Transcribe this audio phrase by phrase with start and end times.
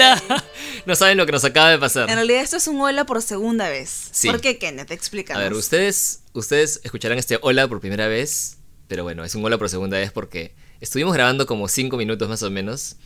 [0.00, 0.44] Hola.
[0.86, 2.08] No saben lo que nos acaba de pasar.
[2.08, 4.08] En realidad esto es un hola por segunda vez.
[4.12, 4.28] Sí.
[4.28, 4.90] ¿Por qué, Kenneth?
[4.90, 5.38] Explícanos.
[5.38, 8.56] A ver, ustedes, ustedes escucharán este hola por primera vez,
[8.88, 12.42] pero bueno, es un hola por segunda vez porque estuvimos grabando como 5 minutos más
[12.42, 12.96] o menos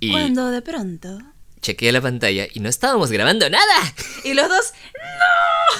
[0.00, 1.18] y Cuando de pronto...
[1.62, 3.94] chequeé la pantalla y no estábamos grabando nada.
[4.22, 4.74] Y los dos...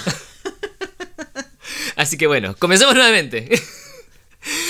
[1.97, 3.51] Así que bueno, comencemos nuevamente.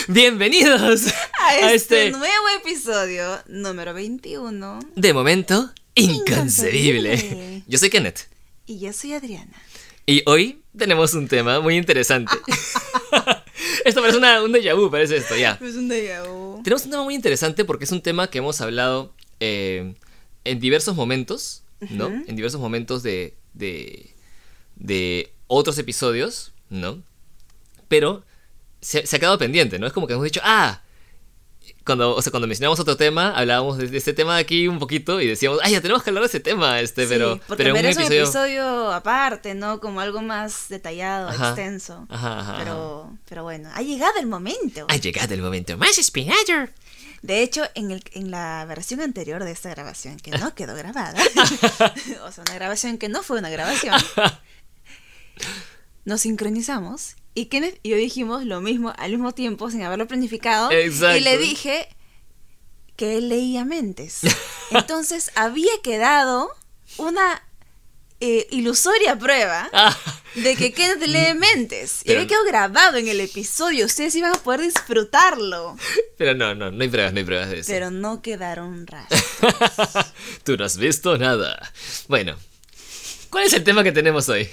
[0.08, 1.06] Bienvenidos
[1.40, 4.80] A este, nuevo episodio, número 21.
[4.96, 7.14] de momento inconcebible.
[7.14, 7.62] Inconcebible.
[7.66, 8.28] Yo soy Kenneth
[8.66, 9.52] Y yo soy Adriana.
[10.06, 12.32] y hoy tenemos un tema muy interesante.
[13.84, 15.58] esto parece una, un déjà vu, parece esto, ya.
[15.60, 16.62] Es un déjà vu.
[16.62, 19.94] Tenemos un tema muy interesante porque es un tema que hemos hablado eh,
[20.44, 22.08] en diversos momentos, ¿no?
[22.08, 24.10] En diversos momentos de, de,
[24.76, 27.02] de otros episodios, ¿no?
[27.88, 28.24] Pero
[28.80, 29.86] se, se ha quedado pendiente, ¿no?
[29.86, 30.82] Es como que hemos dicho, ah,
[31.84, 35.20] cuando, o sea, cuando mencionamos otro tema, hablábamos de, este tema de aquí un poquito
[35.20, 37.76] y decíamos, ay, ya tenemos que hablar de ese tema, este, Sí, pero, pero en
[37.76, 38.06] un episodio...
[38.06, 39.80] un episodio aparte, ¿no?
[39.80, 41.48] Como algo más detallado, Ajá.
[41.48, 42.06] extenso.
[42.10, 44.86] Ajá, ajá, Pero, pero bueno, ha llegado el momento.
[44.88, 46.68] Ha llegado el momento más esperado.
[47.22, 51.20] De hecho, en, el, en la versión anterior de esta grabación, que no quedó grabada,
[52.24, 53.94] o sea, una grabación que no fue una grabación,
[56.04, 60.72] nos sincronizamos y Kenneth y yo dijimos lo mismo al mismo tiempo sin haberlo planificado.
[60.72, 61.18] Exacto.
[61.18, 61.88] Y le dije
[62.96, 64.22] que él leía mentes.
[64.70, 66.50] Entonces había quedado
[66.96, 67.40] una
[68.18, 69.96] eh, ilusoria prueba Ah,
[70.34, 72.00] de que Kenneth lee mentes.
[72.04, 73.86] Y había quedado grabado en el episodio.
[73.86, 75.76] Ustedes iban a poder disfrutarlo.
[76.16, 77.70] pero no, no, no hay pruebas, no hay pruebas de eso.
[77.70, 80.06] Pero no quedaron rastros.
[80.44, 81.72] Tú no has visto nada.
[82.08, 82.36] Bueno,
[83.30, 84.48] ¿cuál es el tema que tenemos hoy?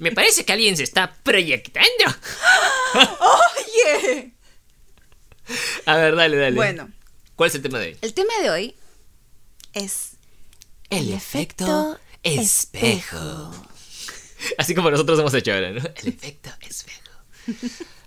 [0.00, 1.88] Me parece que alguien se está proyectando.
[2.94, 4.32] ¡Oye!
[5.86, 6.56] A ver, dale, dale.
[6.56, 6.90] Bueno,
[7.36, 7.96] ¿Cuál es el tema de hoy?
[8.00, 8.74] el tema de hoy
[9.74, 10.12] es
[10.90, 13.52] El efecto espejo.
[14.58, 15.80] Así como nosotros hemos hecho ahora, ¿no?
[15.96, 17.00] El efecto espejo.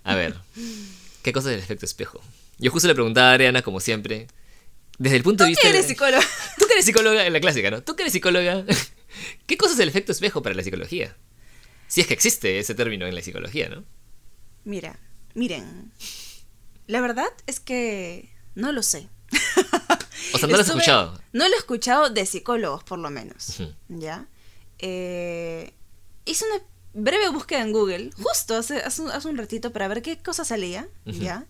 [0.04, 0.36] A ver,
[1.22, 2.20] ¿qué cosa es el efecto espejo?
[2.58, 4.26] Yo justo le preguntaba a Ariana, como siempre,
[4.98, 5.62] desde el punto de vista...
[5.62, 6.22] ¿Quién eres de- psicólogo?
[6.58, 7.82] Tú que eres psicóloga en la clásica, ¿no?
[7.82, 8.64] Tú que eres psicóloga,
[9.46, 11.16] ¿qué cosa es el efecto espejo para la psicología?
[11.88, 13.84] Si es que existe ese término en la psicología, ¿no?
[14.64, 14.98] Mira,
[15.34, 15.92] miren.
[16.86, 19.08] La verdad es que no lo sé.
[20.32, 21.20] O sea, no lo has Estuve- escuchado.
[21.32, 23.58] No lo he escuchado de psicólogos, por lo menos.
[23.88, 24.26] ¿Ya?
[24.78, 25.72] Eh,
[26.24, 26.62] hice una
[26.94, 30.44] breve búsqueda en Google, justo hace, hace, un- hace un ratito, para ver qué cosa
[30.44, 30.88] salía.
[31.04, 31.46] ¿Ya?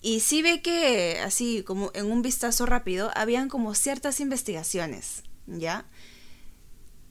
[0.00, 5.22] Y sí ve que, así como en un vistazo rápido, habían como ciertas investigaciones.
[5.46, 5.84] ¿Ya?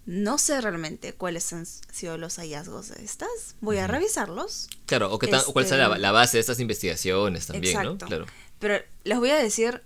[0.05, 3.29] No sé realmente cuáles han sido los hallazgos de estas.
[3.61, 4.67] Voy a revisarlos.
[4.85, 8.05] Claro, o, qué tan- cuál Este- será la, la base de estas investigaciones también, Exacto.
[8.05, 8.07] ¿no?
[8.07, 8.25] Claro.
[8.59, 9.81] Pero les voy a decir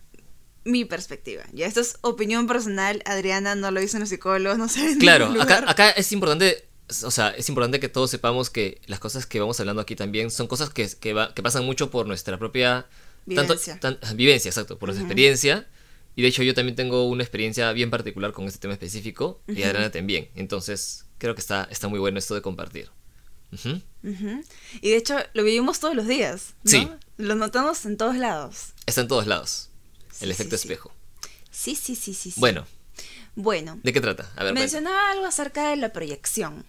[0.63, 1.43] mi perspectiva.
[1.53, 3.01] Ya, esto es opinión personal.
[3.05, 4.97] Adriana no lo dicen los psicólogos, no sé.
[4.99, 6.65] Claro, acá, acá es importante,
[7.03, 10.31] o sea, es importante que todos sepamos que las cosas que vamos hablando aquí también
[10.31, 12.85] son cosas que, que, va- que pasan mucho por nuestra propia...
[13.27, 13.77] Vivencia.
[13.79, 15.11] Tanto, tan- vivencia, exacto, por nuestra Ujú.
[15.11, 15.67] experiencia.
[16.17, 19.61] Y de hecho yo también tengo una experiencia bien particular con este tema específico y.
[19.61, 20.29] Adriana también.
[20.33, 22.89] Entonces creo que está, está muy bueno esto de compartir.
[24.81, 26.55] Y de hecho lo vivimos todos los días.
[26.63, 26.71] ¿no?
[26.71, 26.89] Sí.
[27.17, 28.73] Lo notamos en todos lados.
[28.87, 29.69] Está en todos lados.
[30.19, 30.91] El efecto sí, espejo.
[31.51, 32.31] Sí, sí, sí, sí.
[32.31, 32.39] sí.
[32.39, 32.65] Bueno,
[33.35, 34.27] Bueno, ¿de qué trata?
[34.35, 36.65] A ver, mencionaba algo acerca de la proyección.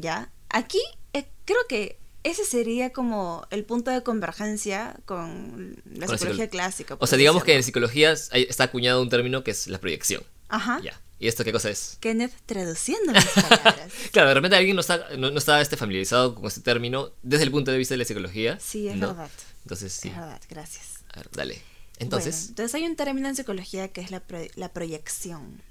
[0.00, 0.32] ¿Ya?
[0.48, 0.80] Aquí
[1.12, 1.98] eh, creo que
[2.30, 6.96] ese sería como el punto de convergencia con la Con psicología psicolo- clásica.
[7.00, 10.22] O sea, digamos que en psicología está acuñado un término que es la proyección.
[10.48, 10.80] Ajá.
[10.82, 11.00] Ya.
[11.18, 11.96] ¿Y esto qué cosa es?
[12.00, 13.90] Kenneth traduciendo las palabras.
[14.12, 17.44] Claro, de repente alguien no está, no, no está este, familiarizado con este término desde
[17.44, 18.58] el punto de vista de la psicología.
[18.60, 19.08] Sí, es ¿no?
[19.08, 19.30] verdad.
[19.62, 20.08] Entonces, sí.
[20.08, 21.00] Es verdad, gracias.
[21.14, 21.54] A ver, dale.
[21.54, 21.64] Bueno,
[21.98, 25.62] Entonces, entonces hay un término en psicología que es la, pro- la proyección.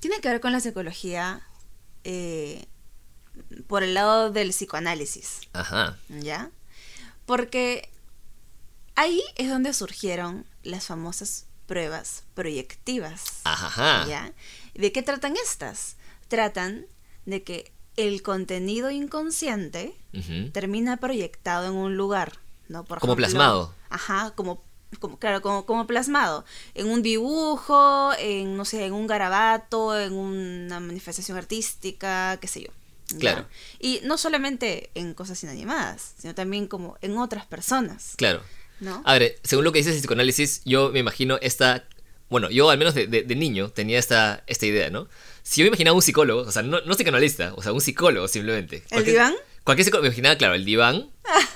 [0.00, 1.42] Tiene que ver con la psicología
[2.04, 2.66] eh,
[3.66, 5.98] por el lado del psicoanálisis, ajá.
[6.08, 6.50] ¿ya?
[7.26, 7.88] Porque
[8.96, 14.04] ahí es donde surgieron las famosas pruebas proyectivas, Ajá.
[14.08, 14.32] ¿ya?
[14.74, 15.96] ¿De qué tratan estas?
[16.26, 16.86] Tratan
[17.26, 20.50] de que el contenido inconsciente ujú.
[20.50, 22.32] termina proyectado en un lugar,
[22.68, 22.84] ¿no?
[22.84, 23.74] Por Como ejemplo, plasmado.
[23.88, 24.64] Ajá, como,
[24.98, 26.44] como claro, como, como plasmado.
[26.74, 32.62] En un dibujo, en, no sé, en un garabato, en una manifestación artística, qué sé
[32.62, 32.70] yo.
[33.14, 33.18] ¿Ya?
[33.18, 33.46] Claro.
[33.78, 38.42] Y no solamente en cosas inanimadas, sino también como en otras personas, Claro.
[38.80, 39.02] ¿no?
[39.04, 41.84] A ver, según lo que dices de psicoanálisis, yo me imagino esta.
[42.30, 45.08] Bueno, yo al menos de, de- de niño tenía esta, esta idea, ¿no?
[45.42, 48.28] Si yo me imaginaba un psicólogo, o sea, no, no psicoanalista, o sea, un psicólogo
[48.28, 48.76] simplemente.
[48.76, 49.34] ¿El Cualquier- diván?
[49.64, 51.10] Cualquier psicólogo, me imaginaba, claro, el diván,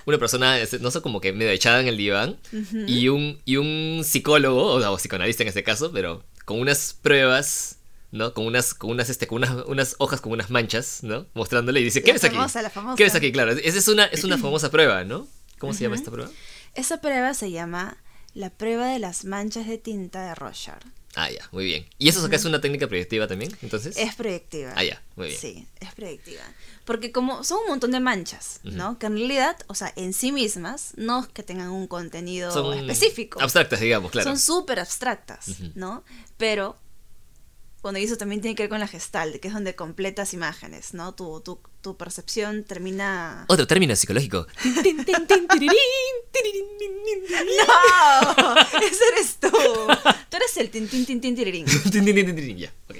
[0.05, 2.39] una persona, este, no sé, como que medio echada en el diván,
[2.87, 6.95] y, un, y un psicólogo, o, sea, o psicoanalista en este caso, pero con unas
[7.01, 7.74] pruebas,
[8.15, 8.33] ¿no?
[8.33, 11.27] Con unas, con unas, este, con unas, unas hojas con unas manchas, ¿no?
[11.35, 12.37] Mostrándole y dice, ¿qué ves aquí?
[12.37, 12.97] la famosa.
[12.97, 13.33] ¿Qué ves aquí?
[13.33, 15.27] Claro, esa es una, es una famosa prueba, ¿no?
[15.59, 16.31] ¿Cómo se llama esta prueba?
[16.75, 17.99] Esa prueba se llama
[18.33, 20.83] la prueba de las manchas de tinta de Rorschach.
[21.17, 21.87] Ah, ya, muy bien.
[21.99, 23.97] ¿Y eso acá es una técnica proyectiva también, entonces?
[23.97, 24.73] Es proyectiva.
[24.77, 25.41] Ah, ya, muy bien.
[25.41, 26.43] Sí, es proyectiva.
[26.85, 28.99] Porque como son un montón de manchas, ¿no?
[28.99, 32.77] Que en realidad, o sea, en sí mismas, no es que tengan un contenido Son
[32.79, 33.41] específico.
[33.41, 34.29] Abstractas, digamos, claro.
[34.29, 36.05] Son súper abstractas, ¿no?
[36.37, 36.77] Pero,
[37.85, 40.95] bueno, y eso también tiene que ver con la gestalt, que es donde completas imágenes,
[40.95, 41.15] ¿no?
[41.15, 43.45] Tu, tu, tu percepción termina...
[43.47, 44.47] Otro término psicológico.
[44.65, 44.81] ¡No!
[48.81, 49.51] Ese eres tú.
[49.51, 51.67] Tú eres el tin tin tin tin tirirín.
[52.57, 52.97] ya, ok.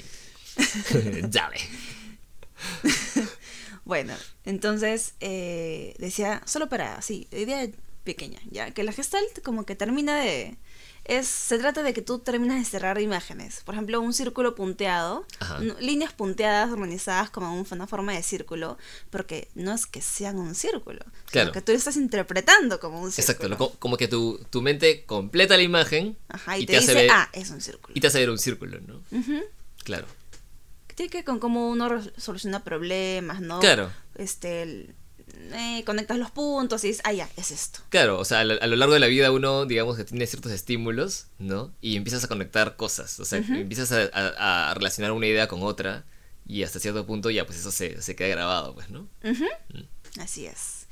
[1.31, 1.57] Dale.
[3.87, 4.15] Bueno,
[4.45, 7.67] entonces eh, decía, solo para, sí, idea
[8.05, 10.57] pequeña, ya, que la gestalt como que termina de...
[11.07, 13.61] Es, se trata de que tú terminas de cerrar imágenes.
[13.67, 15.59] Por ejemplo, un círculo punteado, Ajá.
[15.79, 18.79] líneas punteadas organizadas como un- una forma de círculo,
[19.11, 21.53] porque no es que sean un círculo, sino Claro.
[21.53, 23.49] que tú lo estás interpretando como un Exacto, círculo.
[23.51, 26.79] lo- co- como que tu, tu mente completa la imagen Ajá, y, y te, te
[26.79, 27.93] hace dice, ver- ah, es un círculo.
[27.95, 29.03] y te hace ver un círculo, ¿no?
[29.85, 30.07] Claro.
[30.95, 33.61] Tiene que ver con cómo uno soluciona problemas, ¿no?
[33.61, 33.91] Claro.
[34.15, 34.95] Este, el-
[35.53, 37.81] eh, conectas los puntos y dices, ah, ya, es esto.
[37.91, 41.27] Claro, o sea, a lo, largo de la vida uno, digamos que tiene ciertos estímulos,
[41.39, 41.73] ¿no?
[41.81, 45.63] Y empiezas a conectar cosas, o sea, empiezas a, a- a relacionar una idea con
[45.63, 46.05] otra
[46.47, 49.09] y hasta cierto punto ya pues eso se, se queda grabado, pues, ¿no?
[49.23, 50.21] Mm.
[50.21, 50.87] Así es.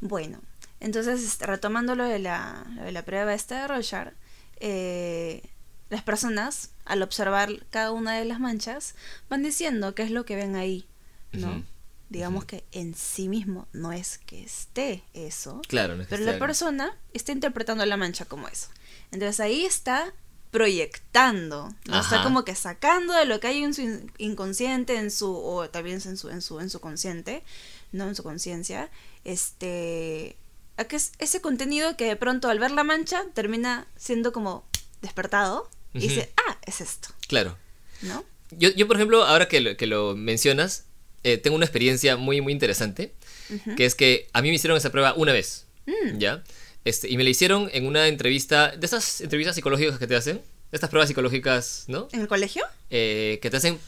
[0.00, 0.40] Bueno,
[0.80, 4.12] entonces este, retomando lo de la, lo de la prueba esta de Rorschach,
[4.60, 5.42] eh,
[5.90, 8.94] las personas al observar cada una de las manchas
[9.30, 10.86] van diciendo qué es lo que ven ahí,
[11.32, 11.64] ¿no?
[12.10, 16.24] Digamos que en sí mismo no es que esté eso, Claro, no es que pero
[16.30, 18.68] la persona está interpretando la mancha como eso.
[19.10, 20.12] Entonces ahí está
[20.50, 22.00] proyectando, ¿no?
[22.00, 25.68] está como que sacando de lo que hay en su in- inconsciente, en su o
[25.70, 27.42] también en su en su en su consciente,
[27.92, 28.90] no en su conciencia,
[29.24, 30.36] este
[30.76, 34.64] a que es ese contenido que de pronto al ver la mancha termina siendo como
[35.02, 37.56] despertado y dice, "Ah, es esto", Claro.
[38.02, 38.24] ¿no?
[38.52, 40.84] Yo, yo por ejemplo, ahora que lo, que lo mencionas,
[41.24, 43.12] eh, tengo una experiencia muy, muy interesante,
[43.76, 46.18] que es que a mí me hicieron esa prueba una vez, Mm.
[46.18, 46.44] ¿ya?
[46.84, 50.42] Este, y me la hicieron en una entrevista, de esas entrevistas psicológicas que te hacen,
[50.70, 52.08] estas pruebas psicológicas, ¿no?
[52.12, 52.62] ¿En el colegio?
[52.90, 53.78] Eh, que te hacen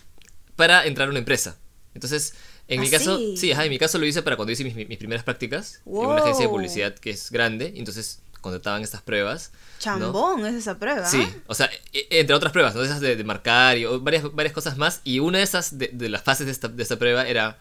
[0.57, 1.59] para entrar a una empresa.
[1.95, 2.35] Entonces,
[2.69, 3.37] en ¿Ah, mi caso, sí?
[3.37, 5.93] sí, ajá, en mi caso lo hice para cuando hice mis, mis primeras prácticas en
[5.93, 9.53] una agencia de publicidad que es grande, entonces contrataban estas pruebas.
[9.53, 9.59] ¿no?
[9.81, 11.07] Chambón es esa prueba.
[11.07, 12.83] Sí, o sea, e- entre otras pruebas, ¿no?
[12.83, 15.01] Esas de, de marcar y varias, varias cosas más.
[15.05, 17.59] Y una de esas, de, de las fases de esta, de esta prueba era,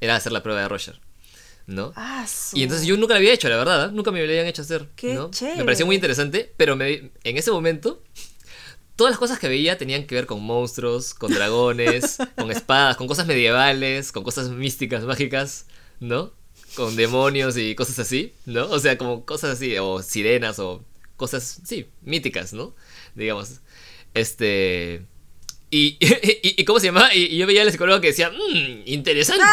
[0.00, 1.00] era hacer la prueba de Roger,
[1.66, 1.92] ¿no?
[1.96, 3.92] Ah, su- Y entonces yo nunca la había hecho, la verdad, ¿eh?
[3.92, 4.88] nunca me la habían hecho hacer.
[4.96, 5.30] Qué ¿no?
[5.30, 5.58] chévere.
[5.58, 8.02] Me pareció muy interesante, pero me- en ese momento,
[8.94, 13.06] todas las cosas que veía tenían que ver con monstruos, con dragones, con espadas, con
[13.08, 15.66] cosas medievales, con cosas místicas, mágicas,
[16.00, 16.32] ¿no?
[16.76, 18.70] Con demonios y cosas así, ¿no?
[18.70, 20.84] O sea, como cosas así, o sirenas, o
[21.16, 22.74] cosas, sí, míticas, ¿no?
[23.14, 23.60] Digamos.
[24.14, 25.02] Este.
[25.70, 27.14] Y, y, y ¿cómo se llama?
[27.14, 29.44] Y, y yo veía al psicólogo que decía, mmm, interesante.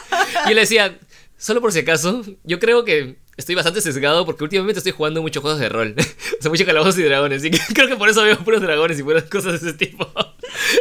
[0.50, 0.98] y le decía,
[1.38, 5.42] solo por si acaso, yo creo que estoy bastante sesgado porque últimamente estoy jugando muchos
[5.42, 5.94] juegos de rol.
[6.38, 7.44] o sea, muchos calabozos y dragones.
[7.44, 10.10] Y creo que por eso veo puros dragones y puras cosas de ese tipo.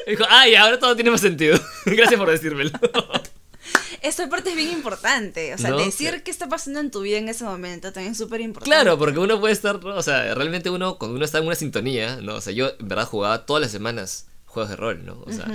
[0.07, 1.59] y dijo, ay, ahora todo tiene más sentido.
[1.85, 2.71] Gracias por decírmelo.
[4.05, 5.53] Esta parte es bien importante.
[5.53, 5.77] O sea, ¿No?
[5.77, 8.69] decir qué está pasando en tu vida en ese momento también es súper importante.
[8.69, 12.17] Claro, porque uno puede estar, o sea, realmente uno, cuando uno está en una sintonía,
[12.21, 12.35] ¿no?
[12.35, 15.23] O sea, yo en verdad jugaba todas las semanas juegos de rol, ¿no?
[15.25, 15.47] O sea,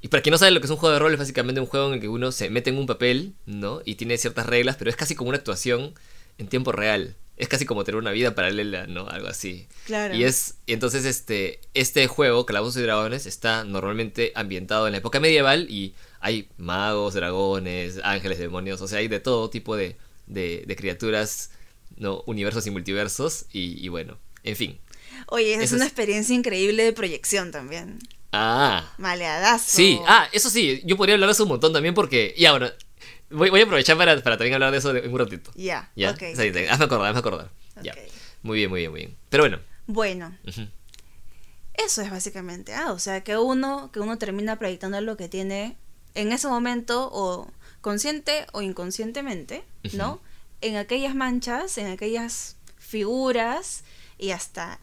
[0.00, 1.66] y para quien no sabe lo que es un juego de rol, es básicamente un
[1.66, 3.80] juego en el que uno se mete en un papel, ¿no?
[3.84, 5.94] Y tiene ciertas reglas, pero es casi como una actuación
[6.38, 7.16] en tiempo real.
[7.36, 9.08] Es casi como tener una vida paralela, ¿no?
[9.08, 9.66] Algo así.
[9.86, 10.14] Claro.
[10.14, 14.98] Y es, y entonces este, este juego, Calabozos y Dragones, está normalmente ambientado en la
[14.98, 19.96] época medieval y hay magos, dragones, ángeles, demonios, o sea, hay de todo tipo de,
[20.26, 21.50] de, de criaturas,
[21.98, 22.22] ¿no?
[22.26, 24.80] Universos y multiversos, y, y bueno, en fin.
[25.28, 27.98] Oye, es una es- experiencia increíble de proyección también.
[28.32, 29.76] Ah, Maleadazo.
[29.76, 32.68] sí, ah, eso sí, yo podría hablar de eso un montón también porque, ya, bueno,
[33.30, 35.50] voy, voy a aprovechar para, para también hablar de eso en un ratito.
[35.54, 36.10] Ya, ¿Ya?
[36.10, 36.22] ok.
[36.22, 37.50] Hazme acordar, hazme acordar.
[37.82, 37.92] Ya.
[37.92, 37.98] Ok.
[38.42, 39.16] Muy bien, muy bien, muy bien.
[39.28, 39.58] Pero bueno.
[39.86, 40.34] Bueno,
[41.74, 42.72] eso es básicamente.
[42.74, 45.76] Ah, o sea, que uno, que uno termina proyectando lo que tiene
[46.14, 50.20] en ese momento, o consciente o inconscientemente, ¿no?
[50.60, 53.84] En aquellas manchas, en aquellas figuras
[54.18, 54.78] y hasta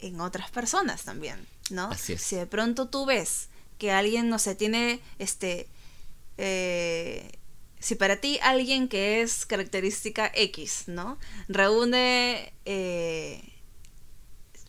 [0.00, 1.90] en otras personas también, ¿no?
[1.90, 2.22] Así es.
[2.22, 5.68] Si de pronto tú ves que alguien, no sé, tiene este.
[6.38, 7.30] eh,
[7.78, 11.18] si para ti alguien que es característica X, ¿no?
[11.48, 12.52] Reúne.
[12.64, 13.42] eh,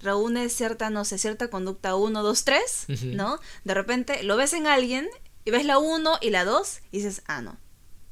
[0.02, 3.06] reúne cierta, no sé, cierta conducta 1, 2, 3, Ujú.
[3.14, 3.40] ¿no?
[3.66, 5.08] De repente lo ves en alguien
[5.46, 7.58] y ves la 1 y la 2 y dices, ah, no,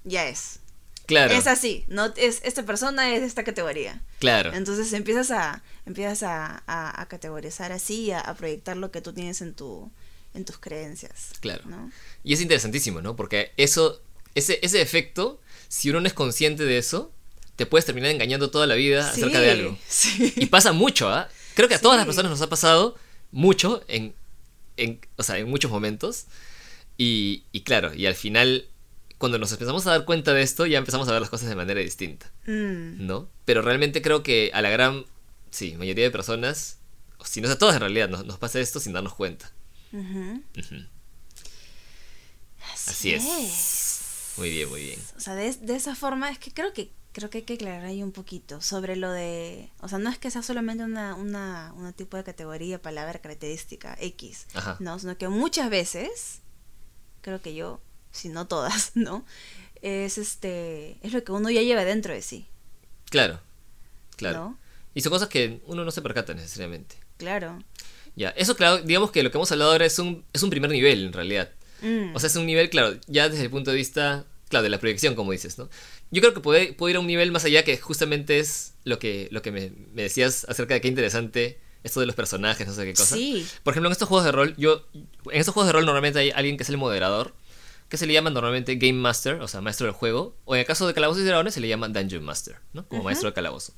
[0.04, 0.60] ya es.
[1.06, 1.34] Claro.
[1.34, 4.00] Es así, no es esta persona es de esta categoría.
[4.20, 4.54] Claro.
[4.54, 9.12] Entonces empiezas a empiezas a, a- a categorizar así, a, a proyectar lo que tú
[9.14, 9.92] tienes en tu
[10.36, 11.32] en tus creencias.
[11.40, 11.64] Claro.
[11.66, 11.92] ¿no?
[12.24, 13.16] Y es interesantísimo, ¿no?
[13.16, 14.00] Porque eso,
[14.36, 17.12] ese, ese efecto, si uno no es consciente de eso,
[17.56, 19.78] te puedes terminar engañando toda la vida acerca de algo.
[19.88, 20.32] Sí.
[20.36, 21.28] Y pasa mucho, ¿ah?
[21.56, 22.10] Creo que a todas las Sí.
[22.10, 22.96] personas nos ha pasado
[23.32, 24.14] mucho en,
[24.78, 26.26] en, o sea, en muchos momentos.
[27.00, 28.66] Y, y claro, y al final,
[29.18, 31.56] cuando nos empezamos a dar cuenta de esto, ya empezamos a ver las cosas de
[31.56, 33.30] manera distinta, Mm, ¿no?
[33.46, 35.06] Pero realmente creo que a la gran,
[35.50, 36.78] sí, mayoría de personas,
[37.24, 39.50] si no es a todas en realidad, nos, nos pasa esto sin darnos cuenta.
[42.74, 43.24] Así, Así es.
[43.26, 44.34] es.
[44.38, 45.00] Muy bien, muy bien.
[45.18, 47.86] O sea, de, de esa forma es que creo que creo que hay que aclarar
[47.86, 51.74] ahí un poquito sobre lo de, o sea, no es que sea solamente una una
[51.76, 54.78] una tipo de categoría, palabra, característica X, Ajá.
[54.80, 56.42] no, sino que muchas veces
[57.22, 59.26] creo que yo, si no todas, ¿no?
[59.82, 62.46] Es este es lo que uno ya lleva dentro de sí,
[63.10, 63.40] Claro,
[64.18, 64.40] claro.
[64.40, 64.58] ¿no?
[64.94, 66.96] Y son cosas que uno no se percata necesariamente.
[67.18, 67.64] Claro.
[68.16, 70.70] Ya, eso claro, digamos que lo que hemos hablado ahora es un, es un primer
[70.72, 71.50] nivel en realidad.
[71.82, 74.70] Mm, O sea, es un nivel, claro, ya desde el punto de vista, claro, de
[74.70, 75.70] la proyección, como dices, ¿no?
[76.12, 79.00] Yo creo que puede, puede ir a un nivel más allá que justamente es lo
[79.00, 82.74] que, lo que me, me decías acerca de qué interesante esto de los personajes, no
[82.74, 83.16] sé qué cosa.
[83.16, 83.48] sí.
[83.64, 86.32] Por ejemplo, en estos juegos de rol, yo, en estos juegos de rol normalmente hay
[86.32, 87.34] alguien que es el moderador,
[87.88, 90.66] que se le llama normalmente Game Master, o sea, maestro del juego, o en el
[90.68, 92.88] caso de Calabozos y Dragones se le llama Dungeon Master, ¿no?
[92.88, 93.74] Como maestro de calabozo.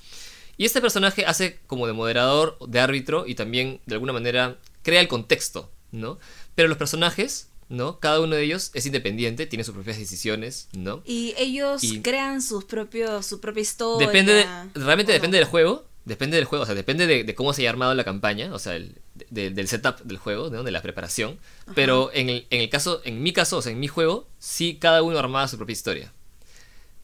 [0.58, 5.00] Y este personaje hace como de moderador, de árbitro y también de alguna manera crea
[5.00, 6.20] el contexto, ¿no?
[6.56, 8.00] Pero los personajes, ¿no?
[8.00, 11.02] Cada uno de ellos es independiente, tiene sus propias decisiones, ¿no?
[11.06, 14.06] Y ellos Y- crean sus propios su propia historia.
[14.08, 15.40] Depende de- realmente ¿o depende no?
[15.40, 15.86] del juego.
[16.04, 18.60] Depende del juego, o sea, depende de, de cómo se haya armado la campaña, o
[18.60, 18.96] sea, el-
[19.30, 20.64] de- del setup del juego, ¿no?
[20.64, 21.38] de la preparación.
[21.76, 24.78] Pero en el, en el caso, en mi caso, o sea, en mi juego, sí
[24.82, 26.12] cada uno armaba su propia historia.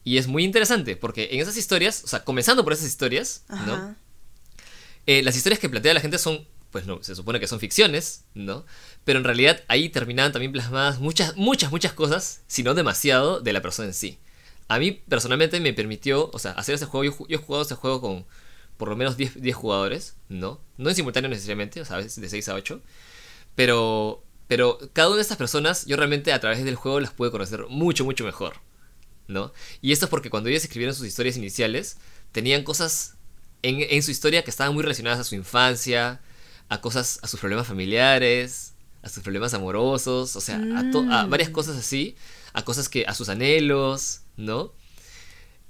[0.04, 3.94] Y es muy interesante, porque en esas historias, o sea, comenzando por esas historias, ¿no?
[5.06, 8.24] Eh, las historias que plantea la gente son, pues no, se supone que son ficciones,
[8.34, 8.64] ¿no?
[9.04, 13.52] Pero en realidad ahí terminaban también plasmadas muchas, muchas, muchas cosas, si no demasiado, de
[13.52, 14.18] la persona en sí.
[14.68, 17.74] A mí personalmente me permitió, o sea, hacer ese juego, yo, yo he jugado ese
[17.74, 18.26] juego con
[18.78, 20.60] por lo menos 10, 10 jugadores, ¿no?
[20.78, 22.80] No en simultáneo necesariamente, o sea, a veces de 6 a 8.
[23.54, 27.30] Pero, pero cada una de estas personas, yo realmente a través del juego las pude
[27.30, 28.54] conocer mucho, mucho mejor,
[29.26, 29.52] ¿no?
[29.82, 31.98] Y esto es porque cuando ellos escribieron sus historias iniciales,
[32.32, 33.14] tenían cosas
[33.62, 36.20] en, en su historia que estaban muy relacionadas a su infancia,
[36.68, 41.26] a cosas, a sus problemas familiares, a sus problemas amorosos, o sea, a, to- a
[41.26, 41.30] Mm.
[41.30, 42.16] varias cosas así,
[42.52, 44.72] a cosas que, a sus anhelos, ¿no?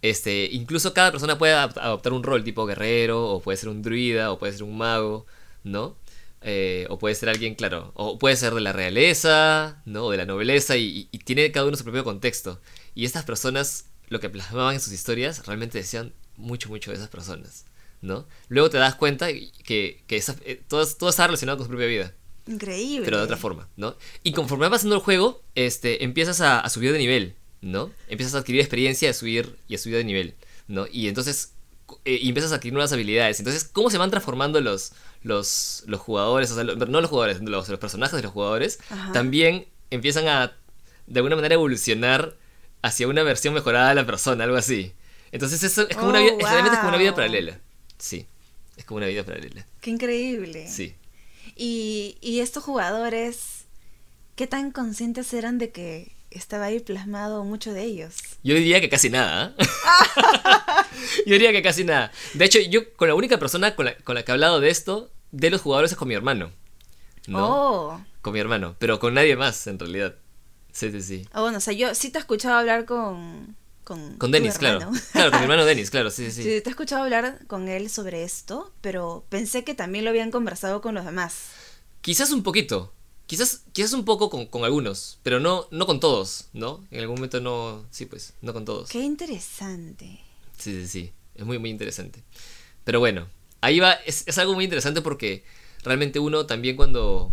[0.03, 4.31] Este, incluso cada persona puede adoptar un rol tipo guerrero, o puede ser un druida,
[4.33, 5.27] o puede ser un mago,
[5.65, 5.97] ¿no?
[6.41, 10.05] Eh, o puede ser alguien, claro, o puede ser de la realeza, ¿no?
[10.07, 12.61] O de la nobleza, y, y tiene cada uno su propio contexto.
[12.95, 17.09] Y estas personas, lo que plasmaban en sus historias, realmente decían mucho, mucho de esas
[17.09, 17.65] personas,
[18.01, 18.25] ¿no?
[18.49, 19.51] Luego te das cuenta que,
[20.07, 22.15] que eh, todo, todo está relacionado con su propia vida,
[22.47, 23.05] Increíble.
[23.05, 23.97] pero de otra forma, ¿no?
[24.23, 27.91] Y conforme va pasando el juego, este, empiezas a, a subir de nivel, ¿no?
[28.09, 30.35] Empiezas a adquirir experiencia, a subir y a subir de nivel,
[30.67, 30.87] ¿no?
[30.91, 31.53] Y entonces
[32.05, 33.39] eh, y empiezas a adquirir nuevas habilidades.
[33.39, 36.51] Entonces, ¿cómo se van transformando los, los, los jugadores?
[36.51, 38.79] O sea, no los jugadores, los, los personajes de los jugadores.
[38.91, 39.13] Ajá.
[39.13, 40.53] También empiezan a,
[41.07, 42.37] de alguna manera, evolucionar
[42.83, 44.93] hacia una versión mejorada de la persona, algo así.
[45.33, 47.61] Entonces, eso es como una Oh, vida, realmente es como una vida paralela.
[47.99, 48.27] Sí,
[48.77, 49.67] es como una vida paralela.
[49.81, 50.69] Qué increíble.
[50.69, 50.95] Sí.
[51.57, 53.65] Y, y estos jugadores,
[54.37, 58.15] ¿qué tan conscientes eran de que estaba ahí plasmado mucho de ellos?
[58.43, 59.55] Yo diría que casi nada.
[59.59, 60.87] ¿ah?
[61.27, 62.13] yo diría que casi nada.
[62.35, 64.71] De hecho, yo con la única persona con la, con la que he hablado de
[64.71, 66.53] esto, de los jugadores, es con mi hermano.
[67.27, 67.47] ¿No?
[67.47, 68.05] Oh.
[68.23, 70.17] Con mi hermano, pero con nadie más, en realidad.
[70.73, 71.29] Sí, sí, sí.
[71.33, 73.57] Ah, bueno, o sea, yo sí te he escuchado hablar con...
[73.85, 74.91] Con, Con tu Denis, claro.
[75.13, 76.61] Claro, con mi hermano Denis, claro, sí, sí, Sí, sí.
[76.61, 80.83] te he escuchado hablar con él sobre esto, pero pensé que también lo habían conversado
[80.83, 81.47] con los demás.
[82.03, 82.93] Quizás un poquito.
[83.29, 86.83] Quizás, quizás un poco con, con algunos, pero no, no con todos, ¿no?
[86.91, 87.85] En algún momento no.
[87.91, 88.89] Sí, pues, no con todos.
[88.89, 90.19] Qué interesante.
[90.57, 91.13] Sí, sí, sí.
[91.35, 92.23] Es muy, muy interesante.
[92.85, 93.29] Pero bueno,
[93.61, 93.93] ahí va.
[93.93, 95.45] Es, es algo muy interesante porque
[95.85, 97.31] realmente uno también cuando.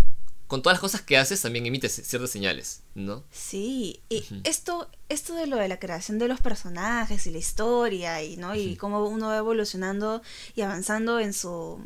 [0.47, 3.23] Con todas las cosas que haces, también emites ciertas señales, ¿no?
[3.31, 8.21] Sí, y esto, esto de lo de la creación de los personajes y la historia
[8.21, 10.21] y no y cómo uno va evolucionando
[10.55, 11.79] y avanzando en su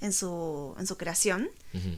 [0.00, 1.50] en su en su creación.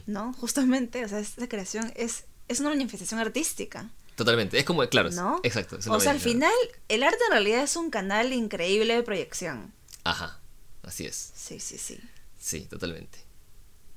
[0.05, 0.33] ¿no?
[0.33, 4.59] Justamente, o sea, esta creación es es una manifestación artística, Totalmente.
[4.59, 5.39] Es como, claro, ¿no?
[5.43, 5.77] exacto.
[5.89, 6.51] O sea, al final
[6.89, 9.73] el arte en realidad es un canal increíble de proyección.
[10.03, 10.39] Ajá,
[10.83, 11.31] así es.
[11.33, 11.97] Sí, sí, sí.
[12.37, 13.17] Sí, totalmente.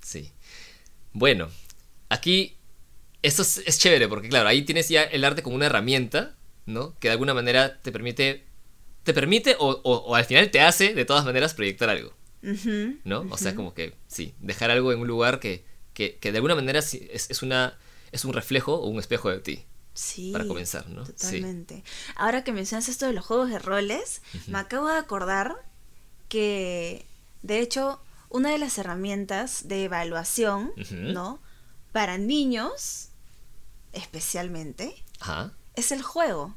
[0.03, 0.31] Sí.
[1.13, 1.49] Bueno,
[2.09, 2.57] aquí
[3.23, 6.95] esto es, es chévere porque, claro, ahí tienes ya el arte como una herramienta, ¿no?
[7.01, 8.45] Que de alguna manera te permite,
[9.03, 12.15] te permite o, o- o al final te hace, de todas maneras, proyectar algo,
[13.05, 13.27] ¿no?
[13.31, 16.55] O sea, como que, sí, dejar algo en un lugar que, que, que de alguna
[16.55, 17.79] manera sí es, es, una,
[18.13, 20.33] es un reflejo o un espejo de ti, Sí.
[20.33, 21.07] para comenzar, ¿no?
[21.07, 21.13] Sí.
[21.13, 21.85] Totalmente.
[22.17, 25.55] Ahora que mencionas esto de los juegos de roles, me acabo de acordar
[26.29, 27.07] que,
[27.43, 30.73] de hecho, una de las herramientas de evaluación.
[30.91, 31.41] ¿no?
[31.93, 33.11] Para niños,
[33.93, 35.53] especialmente, Ajá.
[35.77, 36.57] es el juego.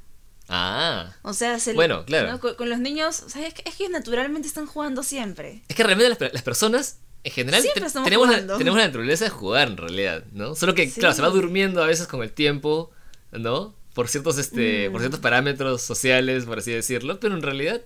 [0.50, 1.14] Ah.
[1.24, 2.32] O sea, es el- Bueno, claro.
[2.32, 2.40] ¿no?
[2.40, 5.64] Con, con los niños, o sea, es, que, es que ellos naturalmente están jugando siempre.
[5.68, 9.26] Es que realmente las, per- las personas, en general, te- tenemos, la, tenemos la naturaleza
[9.26, 10.56] de jugar, en realidad, ¿no?
[10.56, 11.00] Solo que, Sí.
[11.00, 12.92] claro, se va durmiendo a veces con el tiempo,
[13.32, 13.76] ¿no?
[13.94, 14.92] Por ciertos, este, Mm.
[14.94, 17.82] por ciertos parámetros sociales, por así decirlo, pero en realidad,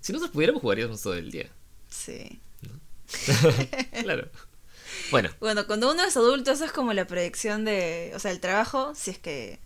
[0.00, 1.50] si nosotros pudiéramos, jugaríamos todo el día.
[1.88, 2.40] Sí.
[4.02, 4.28] claro.
[5.10, 8.40] Bueno, Bueno, cuando uno es adulto, eso es como la proyección de, o sea, el
[8.40, 9.58] trabajo, si es que,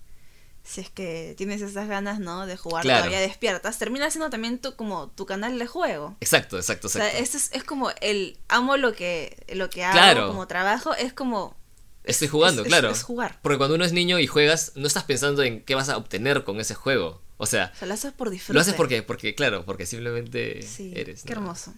[0.66, 2.44] si es que tienes esas ganas, ¿no?
[2.44, 3.04] De jugar Claro.
[3.04, 6.16] todavía despiertas, termina siendo también tu, como tu canal de juego.
[6.20, 7.36] exacto, exacto, O sea, exacto.
[7.38, 10.26] es, es como el amo lo que, lo que hago Claro.
[10.28, 11.56] como trabajo, es como
[12.04, 12.90] Estoy jugando, es- claro.
[12.90, 13.38] es jugar.
[13.42, 16.44] Porque cuando uno es niño y juegas, no estás pensando en qué vas a obtener
[16.44, 17.20] con ese juego.
[17.36, 18.54] O sea, o sea, lo haces por disfrute.
[18.54, 21.22] lo haces porque, porque claro, porque simplemente Sí, eres.
[21.24, 21.40] qué ¿no?
[21.40, 21.74] hermoso.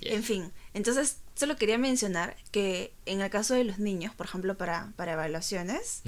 [0.00, 0.12] Yeah.
[0.14, 4.56] En fin, entonces solo quería mencionar que en el caso de los niños, por ejemplo,
[4.58, 6.02] para, para evaluaciones,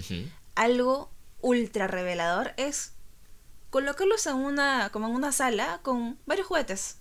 [0.54, 1.10] algo
[1.40, 2.92] ultra revelador es
[3.70, 6.98] colocarlos en una, como en una sala con varios juguetes.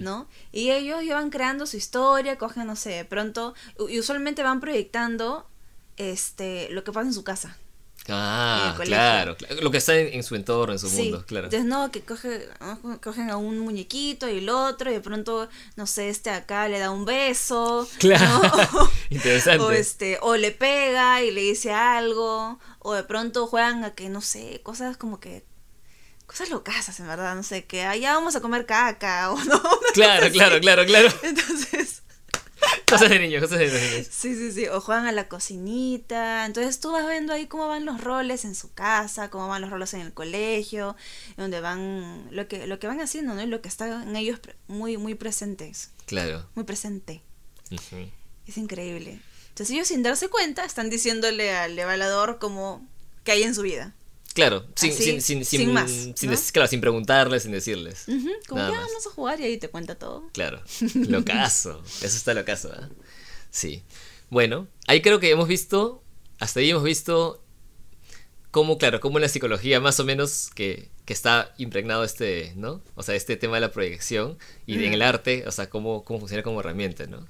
[0.00, 0.26] ¿no?
[0.52, 3.54] Y ellos van creando su historia, cogen, no sé, de pronto,
[3.90, 5.50] y usualmente van proyectando
[5.98, 7.58] este lo que pasa en su casa.
[8.08, 9.60] Ah, claro, claro.
[9.62, 11.46] Lo que está en, en su entorno, en su Sí, mundo, claro.
[11.46, 12.48] Entonces, no, que coge,
[13.02, 16.78] cogen a un muñequito y el otro, y de pronto, no sé, este acá le
[16.78, 17.88] da un beso.
[17.98, 18.26] Claro.
[18.72, 18.90] ¿no?
[19.10, 19.64] Interesante.
[19.64, 24.08] O este, o le pega y le dice algo, o de pronto juegan a que,
[24.08, 25.44] no sé, cosas como que,
[26.26, 29.60] cosas locas, en verdad, no sé, que allá vamos a comer caca, o no.
[29.94, 31.08] Claro, claro, claro, claro.
[31.22, 32.02] Entonces,
[32.88, 34.06] Cosas de niños, cosas de niños.
[34.10, 37.84] sí, sí, sí, o juegan a la cocinita, entonces tú vas viendo ahí cómo van
[37.84, 40.96] los roles en su casa, cómo van los roles en el colegio,
[41.36, 43.42] donde van, lo que, lo que van haciendo, ¿no?
[43.42, 46.46] Y lo que está en ellos muy, muy presentes, Claro.
[46.54, 47.22] muy presente.
[47.70, 48.08] Ujú.
[48.46, 49.20] Es increíble.
[49.48, 52.86] Entonces ellos sin darse cuenta están diciéndole al evaluador como
[53.24, 53.94] que hay en su vida.
[54.36, 56.36] Claro, sin, Así, sin, sin, sin más, sin ¿no?
[56.36, 58.04] dec- claro, sin preguntarles, sin decirles.
[58.46, 60.28] Como ya vamos a jugar y ahí te cuenta todo.
[60.32, 60.60] Claro.
[60.94, 61.82] Locazo.
[62.02, 62.88] Eso está locazo, ¿ah?
[63.50, 63.82] Sí.
[64.28, 66.02] Bueno, ahí creo que hemos visto,
[66.38, 67.42] hasta ahí hemos visto
[68.50, 72.82] cómo, claro, cómo en la psicología más o menos que, que está impregnado este, ¿no?
[72.94, 76.20] O sea, este tema de la proyección y en el arte, o sea, cómo, cómo
[76.20, 77.26] funciona como herramienta, ¿no?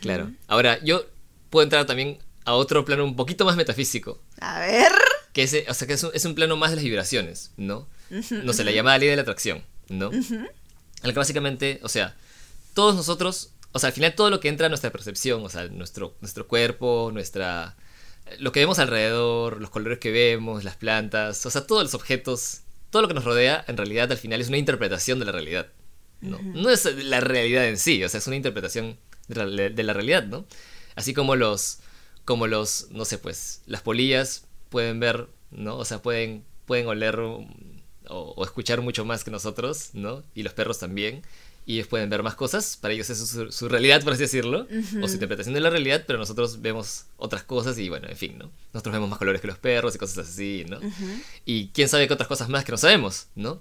[0.00, 0.30] Claro.
[0.46, 1.04] Ahora, yo
[1.50, 4.92] puedo entrar también a otro plano un poquito más metafísico, A ver.
[5.34, 7.88] Que es, o sea, que es un, es un plano más de las vibraciones, ¿no?
[8.08, 10.10] No sé, la llamada ley de la atracción, ¿no?
[10.12, 10.48] En
[11.02, 12.16] la que básicamente, o sea,
[12.72, 15.66] todos nosotros, o sea, al final todo lo que entra a nuestra percepción, o sea,
[15.66, 17.76] nuestro, nuestro cuerpo, nuestra...
[18.38, 22.60] Lo que vemos alrededor, los colores que vemos, las plantas, o sea, todos los objetos,
[22.90, 25.66] todo lo que nos rodea, en realidad al final es una interpretación de la realidad.
[26.20, 28.96] No, no es la realidad en sí, o sea, es una interpretación
[29.28, 30.46] de la, de la realidad, ¿no?
[30.94, 31.80] Así como los,
[32.24, 35.76] como los, no sé, pues, las polillas pueden ver, ¿no?
[35.78, 37.46] O sea, pueden, pueden oler o,
[38.08, 40.24] o escuchar mucho más que nosotros, ¿no?
[40.34, 41.22] Y los perros también.
[41.64, 44.66] Y ellos pueden ver más cosas, para ellos es su, su realidad, por así decirlo,
[45.00, 48.36] o su interpretación de la realidad, pero nosotros vemos otras cosas y bueno, en fin,
[48.36, 48.50] ¿no?
[48.72, 50.80] Nosotros vemos más colores que los perros y cosas así, ¿no?
[51.46, 53.60] Y quién sabe qué otras cosas más que no sabemos, ¿no?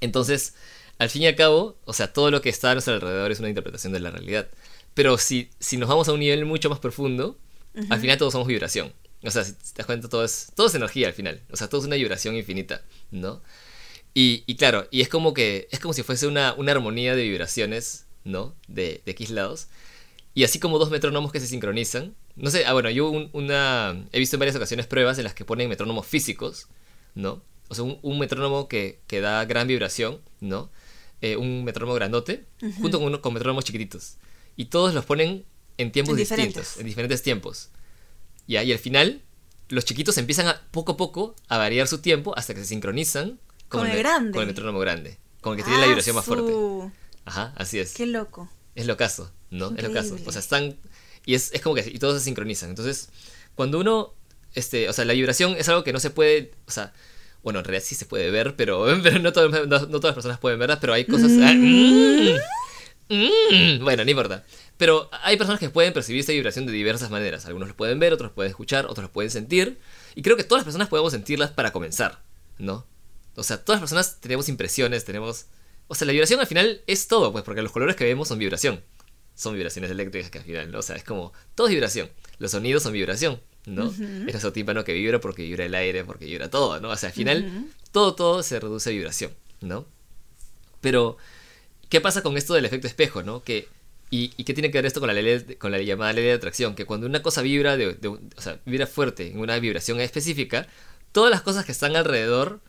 [0.00, 0.54] Entonces,
[0.98, 3.38] al fin y al cabo, o sea, todo lo que está a nuestro alrededor es
[3.38, 4.48] una interpretación de la realidad.
[4.94, 7.38] Pero si, si nos vamos a un nivel mucho más profundo,
[7.90, 8.92] al final todos somos vibración.
[9.22, 11.42] O sea, si te das cuenta, todo es, todo es energía al final.
[11.50, 13.42] O sea, todo es una vibración infinita, ¿no?
[14.14, 17.22] Y, y claro, y es como que es como si fuese una, una armonía de
[17.24, 18.54] vibraciones, ¿no?
[18.68, 19.68] De, de X lados.
[20.34, 22.14] Y así como dos metrónomos que se sincronizan.
[22.36, 25.34] No sé, ah, bueno, yo un- una, he visto en varias ocasiones pruebas en las
[25.34, 26.68] que ponen metrónomos físicos,
[27.14, 27.42] ¿no?
[27.68, 30.70] O sea, un, un metrónomo que, que da gran vibración, ¿no?
[31.22, 32.44] Eh, un metrónomo grandote,
[32.80, 34.16] junto con, uno, con metrónomos chiquititos.
[34.56, 35.44] Y todos los ponen
[35.78, 37.70] en tiempos En distintos, en diferentes tiempos.
[38.46, 39.22] Ya, y al final,
[39.68, 43.38] los chiquitos empiezan a poco a poco a variar su tiempo hasta que se sincronizan
[43.68, 44.32] Con el grande.
[44.32, 45.18] Con el metrónomo grande.
[45.40, 46.52] Con el que tiene la vibración más fuerte.
[47.24, 47.94] Ajá, así es.
[47.94, 48.48] Qué loco.
[48.74, 49.74] Es lo caso, ¿no?
[49.76, 50.08] Es lo caso.
[50.10, 50.28] Increíble.
[50.28, 50.76] O sea, están.
[51.24, 51.80] Y es, es como que.
[51.92, 52.68] Y todos se sincronizan.
[52.70, 53.08] Entonces,
[53.54, 54.14] cuando uno.
[54.54, 56.52] Este, o sea, la vibración es algo que no se puede.
[56.66, 56.92] O sea.
[57.42, 60.14] Bueno, en realidad sí se puede ver, pero, pero no, todo- no- no todas las
[60.14, 61.30] personas pueden verlas, pero hay cosas.
[61.42, 62.36] ah, mm.
[63.08, 64.44] Mm, bueno, no importa.
[64.76, 67.46] Pero hay personas que pueden percibir esta vibración de diversas maneras.
[67.46, 69.78] Algunos lo pueden ver, otros lo pueden escuchar, otros lo pueden sentir.
[70.14, 72.22] Y creo que todas las personas podemos sentirlas para comenzar,
[72.58, 72.86] ¿no?
[73.36, 75.46] O sea, todas las personas tenemos impresiones, tenemos...
[75.88, 78.38] O sea, la vibración al final es todo, pues, porque los colores que vemos son
[78.38, 78.82] vibración.
[79.34, 80.78] Son vibraciones eléctricas que al final, ¿no?
[80.80, 81.32] O sea, es como...
[81.54, 82.10] Todo es vibración.
[82.38, 83.86] Los sonidos son vibración, ¿no?
[83.86, 86.90] Es nuestro tímpano que vibra porque vibra el aire, porque vibra todo, ¿no?
[86.90, 89.86] O sea, al final, todo, todo se reduce a vibración, ¿no?
[90.82, 91.16] Pero,
[91.88, 93.42] ¿qué pasa con esto del efecto espejo, ¿no?
[93.42, 93.68] Que
[94.10, 96.74] ¿Y, qué tiene que ver esto con la, ley, con la llamada ley de atracción?
[96.74, 100.68] Que cuando una cosa vibra, de, o sea, vibra fuerte, en una vibración específica,
[101.12, 102.60] todas las cosas que están alrededor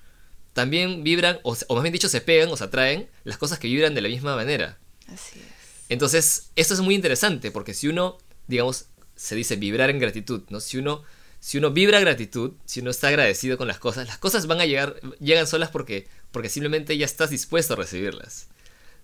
[0.54, 3.94] también vibran, o, más bien dicho, se pegan o se atraen las cosas que vibran
[3.94, 4.80] de la misma manera.
[5.08, 5.46] Así es.
[5.90, 10.60] Entonces, esto es muy interesante, porque si uno, digamos, se dice vibrar en gratitud, ¿no?
[10.60, 11.04] Si uno,
[11.40, 14.66] si uno vibra gratitud, si uno está agradecido con las cosas, las cosas van a
[14.66, 18.48] llegar, llegan solas porque, porque simplemente ya estás dispuesto a recibirlas,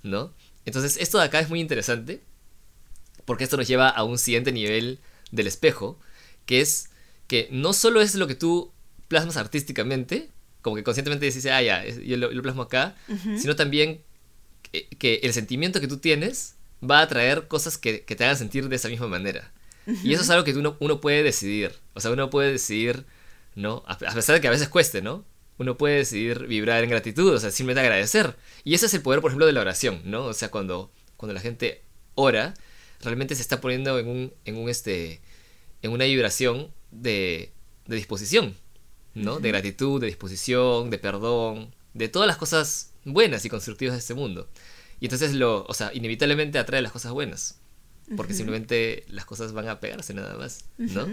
[0.02, 0.34] ¿no?
[0.66, 2.22] Entonces, esto de acá es muy interesante,
[3.26, 5.00] porque esto nos lleva a un siguiente nivel
[5.32, 6.00] del espejo,
[6.46, 6.90] que es
[7.28, 8.72] que no solo es lo que tú
[9.08, 10.30] plasmas artísticamente,
[10.62, 12.96] como que conscientemente dices, ah, ya, yo lo, plasmo acá,
[13.38, 14.02] sino también
[14.72, 18.76] que, el sentimiento que tú tienes va a traer cosas que, te hagan sentir de
[18.76, 19.52] esa misma manera.
[19.86, 21.74] Y eso es algo que uno, uno puede decidir.
[21.94, 23.06] O sea, uno puede decidir,
[23.56, 23.84] ¿no?
[23.86, 25.26] A pesar de que a veces cueste, ¿no?
[25.58, 28.36] Uno puede decidir vibrar en gratitud, o sea, simplemente agradecer.
[28.64, 30.26] Y ese es el poder, por ejemplo, de la oración, ¿no?
[30.26, 31.84] O sea, cuando, cuando la gente
[32.16, 32.54] ora,
[33.02, 35.22] realmente se está poniendo en un, en un este,
[35.82, 37.52] en una vibración de,
[37.88, 38.56] de disposición,
[39.14, 39.40] ¿no?
[39.40, 44.14] De gratitud, de disposición, de perdón, de todas las cosas buenas y constructivas de este
[44.14, 44.48] mundo.
[45.00, 47.60] Y entonces lo, o sea, inevitablemente atrae las cosas buenas,
[48.16, 51.08] porque simplemente las cosas van a pegarse nada más, ¿no?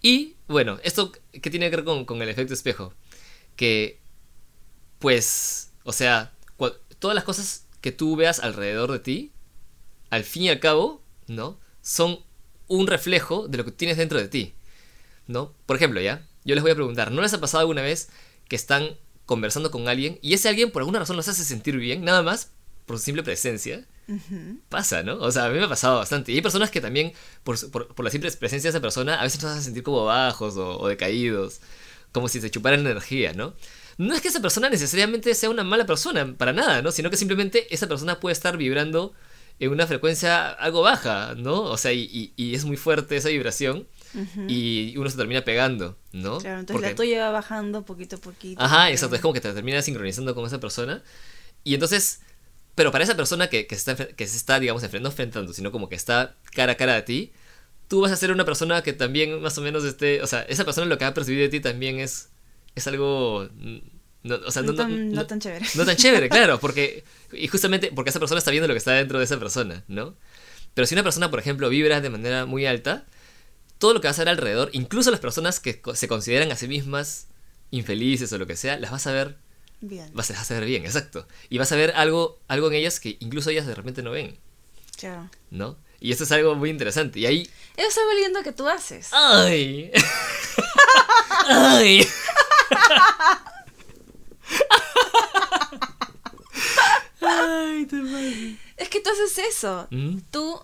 [0.00, 2.94] Y bueno, esto qué tiene que ver con, con el efecto espejo
[3.58, 4.00] que,
[5.00, 6.32] pues, o sea,
[7.00, 9.32] todas las cosas que tú veas alrededor de ti,
[10.10, 11.58] al fin y al cabo, ¿no?
[11.82, 12.20] Son
[12.68, 14.54] un reflejo de lo que tienes dentro de ti,
[15.26, 15.54] ¿no?
[15.66, 18.10] Por ejemplo, ya, yo les voy a preguntar, ¿no les ha pasado alguna vez
[18.48, 22.04] que están conversando con alguien y ese alguien por alguna razón los hace sentir bien,
[22.04, 22.52] nada más
[22.86, 23.84] por su simple presencia?
[24.68, 25.16] Pasa, ¿no?
[25.16, 26.30] O sea, a mí me ha pasado bastante.
[26.30, 27.58] Y hay personas que también, por,
[28.04, 31.60] la simple presencia de esa persona, a veces nos hacen sentir como bajos o decaídos
[32.12, 33.54] como si se chupara energía, ¿no?
[33.98, 36.92] No es que esa persona necesariamente sea una mala persona, para nada, ¿no?
[36.92, 39.12] Sino que simplemente esa persona puede estar vibrando
[39.60, 41.62] en una frecuencia algo baja, ¿no?
[41.62, 43.88] O sea, y, es muy fuerte esa vibración
[44.46, 46.38] y uno se termina pegando, ¿no?
[46.38, 48.62] Claro, entonces la tuya va bajando poquito a poquito.
[48.62, 51.02] Ajá, exacto, es como que te termina sincronizando con esa persona.
[51.64, 52.20] Y entonces,
[52.74, 55.88] pero para esa persona que, se, está, que se está, digamos, no enfrentando, sino como
[55.88, 57.32] que está cara a cara a ti,
[57.88, 60.64] tú vas a ser una persona que también más o menos esté, o sea, esa
[60.64, 62.28] persona lo que va a percibir de ti también es,
[62.74, 63.48] es algo...
[64.24, 65.64] No, o sea, no, tan, no, tan, chévere.
[65.74, 67.04] No tan chévere, claro, porque...
[67.32, 70.14] Y justamente porque esa persona está viendo lo que está dentro de esa persona, ¿no?
[70.74, 73.06] Pero si una persona, por ejemplo, vibra de manera muy alta,
[73.78, 76.68] todo lo que va a ser alrededor, incluso las personas que se consideran a sí
[76.68, 77.28] mismas
[77.70, 79.36] infelices o lo que sea, las vas a ver
[79.80, 80.10] bien.
[80.12, 81.26] Vas, a ver bien, exacto.
[81.48, 84.36] Y vas a ver algo, algo en ellas que incluso ellas de repente no ven.
[84.96, 85.30] Claro.
[85.50, 85.76] ¿No?
[86.00, 87.18] Y eso es algo muy interesante.
[87.20, 87.50] Y ahí.
[87.76, 89.08] Eso es algo lindo que tú haces.
[89.12, 89.90] ¡Ay!
[91.46, 92.06] ¡Ay!
[97.20, 97.96] Ay, te
[98.76, 99.88] Es que tú haces eso.
[99.90, 100.18] ¿Mm?
[100.30, 100.60] Tú.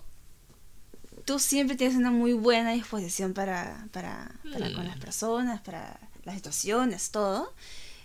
[1.25, 4.99] Tú siempre tienes una muy buena disposición para, para, para con las mm.
[4.99, 7.51] personas, para las situaciones, todo.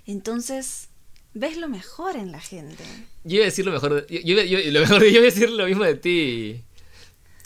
[0.07, 0.89] Entonces,
[1.35, 2.83] ves lo mejor en la gente.
[3.25, 4.07] Yo iba a decir lo mejor.
[4.09, 6.65] yo, yo, lo mejor, yo iba a decir lo mismo de ti.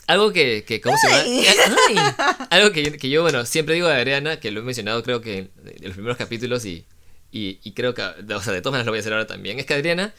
[0.07, 2.27] Algo que, que ¿cómo se llama?
[2.51, 5.37] Algo que, que, yo, bueno, siempre digo de Adriana, que lo he mencionado creo que
[5.37, 6.85] en, los primeros capítulos y,
[7.31, 9.65] y, creo que, o sea, de todas maneras lo voy a hacer ahora también, es
[9.65, 10.13] que Adriana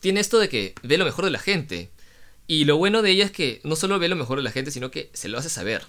[0.00, 1.90] tiene esto de que ve lo mejor de la gente.
[2.46, 4.70] Y lo bueno de ella es que no solo ve lo mejor de la gente,
[4.70, 5.86] sino que se lo hace saber.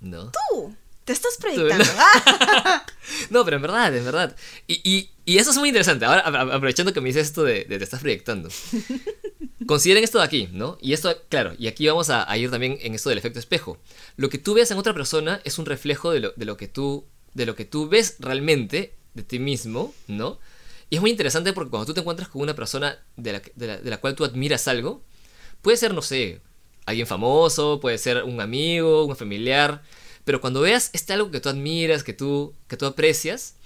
[0.00, 0.30] ¿No?
[0.30, 0.76] Tú.
[1.04, 1.84] Te estás proyectando.
[3.30, 4.36] no, pero en verdad, en verdad.
[4.68, 6.04] Y, y, y, eso es muy interesante.
[6.04, 8.48] Ahora, aprovechando que me dices esto de, de te estás proyectando.
[9.66, 10.76] Consideren esto de aquí, ¿no?
[10.80, 13.78] Y esto, claro, y aquí vamos a, ir también en esto del efecto espejo.
[14.16, 16.68] Lo que tú ves en otra persona es un reflejo de lo, de lo, que,
[16.68, 20.38] tú, de lo que tú ves realmente de ti mismo, ¿no?
[20.90, 23.90] Y es muy interesante porque cuando tú te encuentras con una persona de la, de
[23.90, 25.02] la, cual tú admiras algo,
[25.62, 26.40] puede ser, no sé,
[26.84, 29.82] alguien famoso, puede ser un amigo, un familiar,
[30.24, 33.56] pero cuando veas este algo que tú admiras, que tú, que tú aprecias,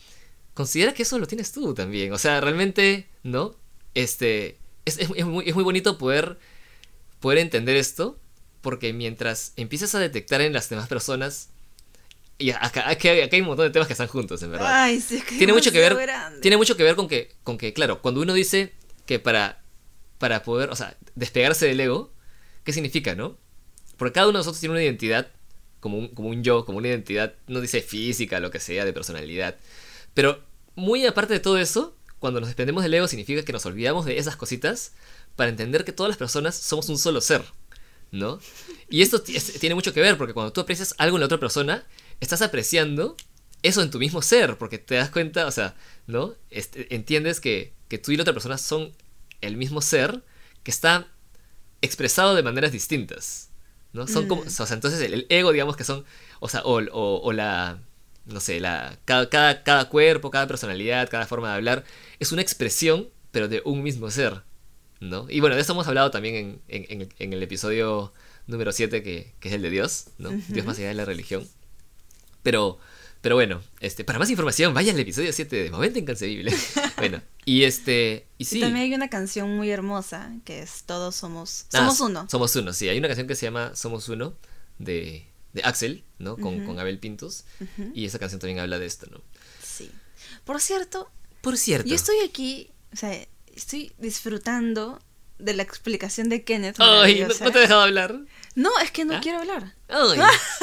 [0.56, 2.12] considera que eso lo tienes tú también.
[2.12, 3.54] O sea, realmente, ¿no?
[3.94, 6.38] Este, es, muy, bonito poder,
[7.20, 8.18] poder entender esto,
[8.62, 11.50] porque mientras empiezas a detectar en las demás personas,
[12.38, 14.66] y acá, hay un montón de temas que están juntos, en verdad.
[15.38, 15.96] tiene mucho que ver,
[16.42, 18.72] tiene mucho que ver con que, con que, claro, cuando uno dice
[19.04, 19.62] que para
[20.18, 22.12] para poder, o sea, despegarse del ego,
[22.64, 23.36] ¿qué significa, no?
[23.96, 25.28] Porque cada uno de nosotros tiene una identidad,
[25.80, 28.92] como un, como un yo, como una identidad, no dice física, lo que sea, de
[28.92, 29.56] personalidad.
[30.16, 30.42] Pero
[30.76, 34.16] muy aparte de todo eso, cuando nos desprendemos del ego significa que nos olvidamos de
[34.16, 34.92] esas cositas
[35.36, 37.44] para entender que todas las personas somos un solo ser,
[38.12, 38.40] ¿no?
[38.88, 41.84] Y esto tiene mucho que ver porque cuando tú aprecias algo en la otra persona,
[42.20, 43.14] estás apreciando
[43.62, 45.76] eso en tu mismo ser, porque te das cuenta, o sea,
[46.06, 46.34] ¿no?
[46.48, 48.92] Este, entiendes que, que tú y la otra persona son
[49.42, 50.22] el mismo ser
[50.62, 51.08] que está
[51.82, 53.50] expresado de maneras distintas,
[53.92, 54.06] ¿no?
[54.06, 54.46] Son como, mm.
[54.46, 56.06] o sea, entonces el, ego, digamos que son,
[56.40, 57.82] o sea, o, o, la,
[58.26, 61.84] no sé, la, cada, cada, cada, cuerpo, cada personalidad, cada forma de hablar,
[62.18, 64.42] es una expresión, pero de un mismo ser,
[65.00, 65.26] ¿no?
[65.28, 68.12] Y bueno, de eso hemos hablado también en, en, en el episodio
[68.46, 70.30] número 7, que, que, es el de Dios, ¿no?
[70.48, 71.46] Dios más allá de la religión.
[72.42, 72.78] Pero,
[73.20, 76.54] pero bueno, este, para más información, vaya al episodio 7 de Momento Inconcebible.
[76.96, 78.26] bueno, y este.
[78.38, 78.60] Y sí.
[78.60, 81.66] también hay una canción muy hermosa que es Todos somos.
[81.72, 82.26] Ah, somos uno.
[82.30, 82.88] Somos uno, sí.
[82.88, 84.34] Hay una canción que se llama Somos uno
[84.78, 86.36] de, de Axel, ¿no?
[86.36, 87.44] Con, con Abel Pintos.
[87.94, 89.22] Y esa canción también habla de esto, ¿no?
[89.62, 89.90] Sí.
[90.44, 91.10] Por cierto.
[91.40, 91.88] Por cierto.
[91.88, 95.00] Yo estoy aquí, o sea, estoy disfrutando
[95.38, 96.76] de la explicación de Kenneth.
[96.78, 98.20] Ay, ¿no, te he dejado hablar?
[98.54, 99.20] No, es que no ¿Ah?
[99.22, 99.74] quiero hablar.
[99.88, 100.20] Ay.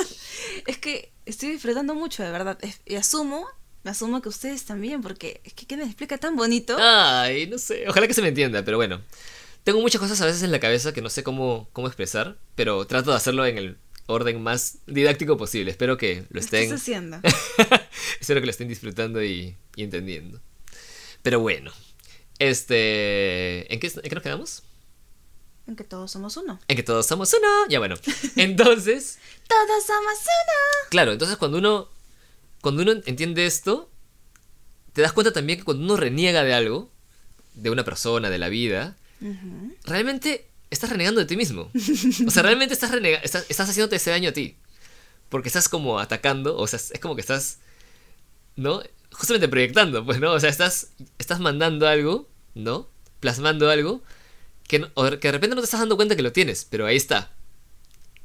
[0.67, 2.59] es que estoy disfrutando mucho, de verdad.
[2.85, 3.47] Y asumo,
[3.83, 6.77] me asumo que ustedes también, porque es que Kenneth explica tan bonito.
[6.79, 9.01] Ay, no sé, ojalá que se me entienda, pero bueno.
[9.63, 12.85] Tengo muchas cosas a veces en la cabeza que no sé cómo, cómo expresar, pero
[12.85, 15.71] trato de hacerlo en el orden más didáctico posible.
[15.71, 16.69] Espero que lo estén.
[16.69, 17.19] ¿Qué haciendo?
[18.19, 20.41] Espero que lo estén disfrutando y, y entendiendo.
[21.21, 21.71] Pero bueno,
[22.39, 23.73] este.
[23.73, 24.63] ¿En qué, ¿En qué nos quedamos?
[25.65, 26.59] En que todos somos uno.
[26.67, 27.47] En que todos somos uno.
[27.69, 27.95] Ya bueno.
[28.35, 29.19] Entonces.
[29.47, 30.89] todos somos uno.
[30.89, 31.89] Claro, entonces cuando uno.
[32.61, 33.89] Cuando uno entiende esto.
[34.91, 36.91] Te das cuenta también que cuando uno reniega de algo.
[37.53, 38.97] De una persona, de la vida.
[39.85, 41.71] Realmente estás renegando de ti mismo.
[42.27, 43.23] O sea, realmente estás renegando.
[43.25, 44.57] Estás, estás haciéndote ese daño a ti.
[45.29, 46.57] Porque estás como atacando.
[46.57, 47.59] O sea, es como que estás.
[48.55, 48.83] ¿No?
[49.13, 50.31] justamente proyectando, pues, ¿no?
[50.31, 52.89] O sea, estás, estás mandando algo, ¿no?
[53.19, 54.03] Plasmando algo
[54.67, 57.31] que, que de repente no te estás dando cuenta que lo tienes, pero ahí está.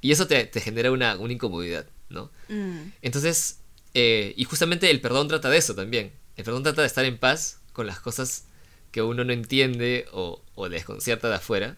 [0.00, 2.30] Y eso te, genera una, incomodidad, ¿no?
[2.48, 2.92] Mm.
[3.02, 3.60] Entonces,
[3.94, 6.12] eh, y justamente el perdón trata de eso también.
[6.36, 8.44] El perdón trata de estar en paz con las cosas
[8.92, 11.76] que uno no entiende o, o desconcierta de afuera,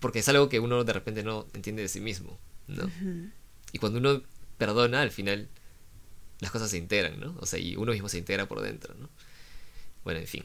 [0.00, 2.90] porque es algo que uno de repente no entiende de sí mismo, ¿no?
[3.72, 4.22] Y cuando uno
[4.58, 5.48] perdona, al final
[6.40, 7.34] las cosas se integran, ¿no?
[7.40, 9.08] O sea, y uno mismo se integra por dentro, ¿no?
[10.04, 10.44] Bueno, en fin.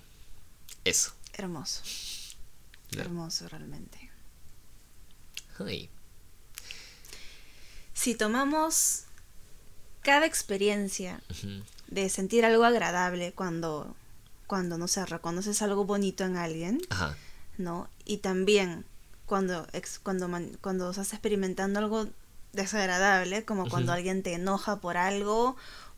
[0.86, 1.14] Eso.
[1.34, 1.84] Hermoso.
[2.98, 4.10] Hermoso realmente.
[5.60, 5.90] Ay.
[7.94, 9.04] Si tomamos
[10.02, 11.22] cada experiencia
[11.88, 13.96] de sentir algo agradable cuando,
[14.48, 16.82] cuando no sé, reconoces algo bonito en alguien,
[17.58, 17.90] ¿no?
[18.06, 18.86] Y también
[19.32, 19.66] cuando,
[20.04, 22.06] cuando, cuando estás experimentando algo
[22.52, 25.56] desagradable, como cuando alguien te enoja por algo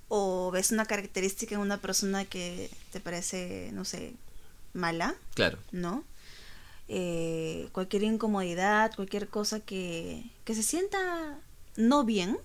[0.08, 4.14] o ves una característica en una persona que te parece, no sé,
[4.74, 5.16] mala.
[5.34, 5.58] Claro.
[5.72, 6.04] ¿No?
[6.90, 11.40] Eh, cualquier incomodidad, cualquier cosa que, que se sienta
[11.76, 12.38] no bien,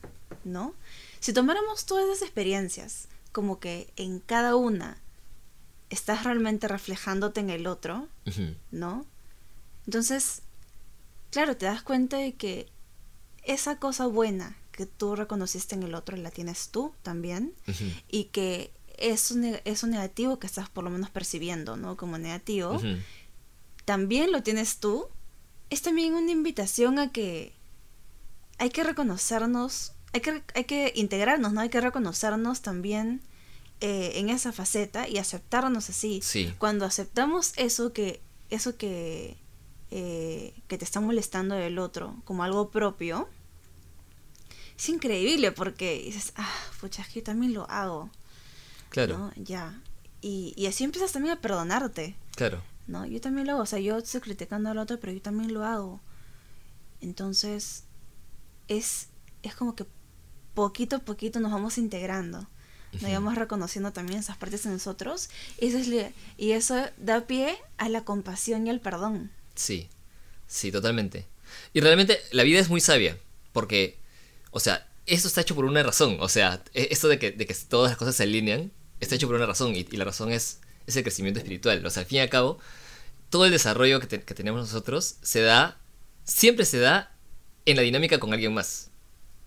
[0.42, 0.72] ¿no?
[1.20, 4.96] Si tomáramos todas esas experiencias, como que en cada una
[5.90, 8.08] estás realmente reflejándote en el otro,
[8.70, 9.04] ¿no?
[9.84, 10.40] Entonces,
[11.38, 12.66] claro, te das cuenta de que
[13.44, 17.54] esa cosa buena que tú reconociste en el otro la tienes tú también
[18.08, 21.96] y que eso, eso negativo que estás por lo menos percibiendo, ¿no?
[21.96, 22.80] Como negativo,
[23.84, 25.06] también lo tienes tú.
[25.70, 27.52] Es también una invitación a que
[28.58, 31.60] hay que reconocernos, hay que, hay que integrarnos, ¿no?
[31.60, 33.20] Hay que reconocernos también
[33.80, 36.20] eh, en esa faceta y aceptarnos así.
[36.58, 38.20] Cuando aceptamos eso que,
[38.50, 39.36] eso que,
[39.90, 43.28] eh, que te está molestando del otro como algo propio,
[44.78, 48.10] es increíble porque dices, ah, pucha, yo también lo hago.
[48.90, 49.32] Claro.
[49.36, 49.82] Ya.
[50.20, 52.16] Y, y así empiezas también a perdonarte.
[52.36, 52.62] Claro.
[52.86, 53.04] ¿No?
[53.04, 53.62] Yo también lo hago.
[53.62, 56.00] O sea, yo estoy criticando al otro, pero yo también lo hago.
[57.00, 57.84] Entonces,
[58.68, 59.08] es,
[59.42, 59.84] es como que
[60.54, 62.46] poquito a poquito nos vamos integrando.
[63.00, 65.28] Nos vamos reconociendo también esas partes en nosotros.
[65.60, 69.30] Y eso, es, y eso da pie a la compasión y al perdón.
[69.58, 69.88] Sí,
[70.46, 71.26] sí, totalmente.
[71.72, 73.18] Y realmente la vida es muy sabia.
[73.52, 73.98] Porque
[74.50, 76.18] o sea, esto está hecho por una razón.
[76.20, 79.26] O sea, e, esto de que, de que todas las cosas se alinean, está hecho
[79.26, 79.74] por una razón.
[79.74, 81.84] Y, la razón es, ese el crecimiento espiritual.
[81.84, 82.58] O sea, al fin y al cabo,
[83.30, 85.78] todo el desarrollo que, tenemos nosotros se da,
[86.24, 87.14] siempre se da
[87.66, 88.90] en la dinámica con alguien más.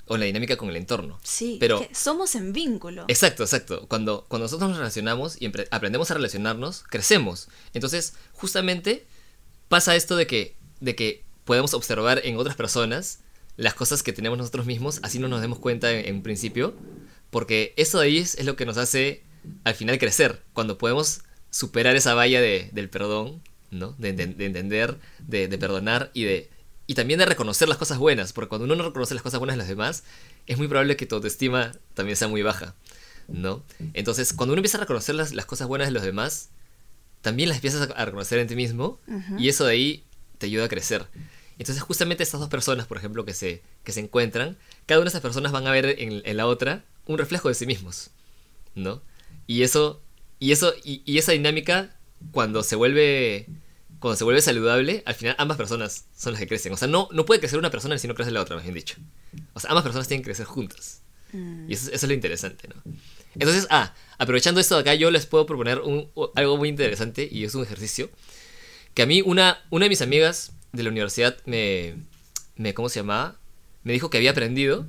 [0.08, 1.20] O en la dinámica con el entorno.
[1.24, 3.06] Sí, pero somos en vínculo.
[3.08, 3.88] Exacto, exacto.
[3.88, 7.48] Cuando, cuando nosotros nos relacionamos y aprendemos a relacionarnos, crecemos.
[7.74, 9.06] Entonces, justamente,
[9.72, 13.22] pasa esto de que, de que podemos observar en otras personas
[13.58, 16.76] las cosas que tenemos nosotros mismos, así no nos demos cuenta en, en principio,
[17.30, 19.24] porque eso de ahí es, lo que nos hace
[19.64, 23.96] al final crecer, cuando podemos superar esa valla de, del perdón, ¿no?
[23.98, 26.50] De, de- de entender, de, de perdonar y de
[26.88, 29.56] y también de reconocer las cosas buenas, porque cuando uno no reconoce las cosas buenas
[29.56, 30.04] de los demás,
[30.46, 32.76] es muy probable que tu autoestima también sea muy baja,
[33.30, 33.64] ¿no?
[33.94, 36.50] Entonces, cuando uno empieza a reconocer las, las cosas buenas de los demás,
[37.22, 39.00] también las empiezas a, reconocer en ti mismo
[39.38, 40.04] y eso de ahí
[40.38, 41.06] te ayuda a crecer.
[41.60, 44.58] Entonces, justamente estas dos personas, por ejemplo, que se, que se encuentran,
[44.88, 47.54] cada una de esas personas van a ver en, en la otra un reflejo de
[47.54, 48.10] sí mismos,
[48.74, 49.02] ¿no?
[49.46, 50.02] Y eso,
[50.40, 51.96] y eso, y, y esa dinámica,
[52.32, 53.48] cuando se vuelve,
[54.00, 56.74] cuando se vuelve saludable, al final ambas personas son las que crecen.
[56.74, 58.74] O sea, no, no puede crecer una persona si no crece la otra, más bien
[58.74, 58.96] dicho.
[59.54, 61.04] O sea, ambas personas tienen que crecer juntas.
[61.32, 61.70] Mm.
[61.70, 62.82] Y eso, eso es lo interesante, ¿no?
[63.36, 67.44] Entonces, ah, aprovechando esto de acá, yo les puedo proponer un, algo muy interesante y
[67.44, 68.10] es un ejercicio
[68.94, 71.96] que a mí una, una de mis amigas de la universidad me,
[72.56, 73.38] me, ¿cómo se llamaba?
[73.84, 74.86] Me dijo que había aprendido,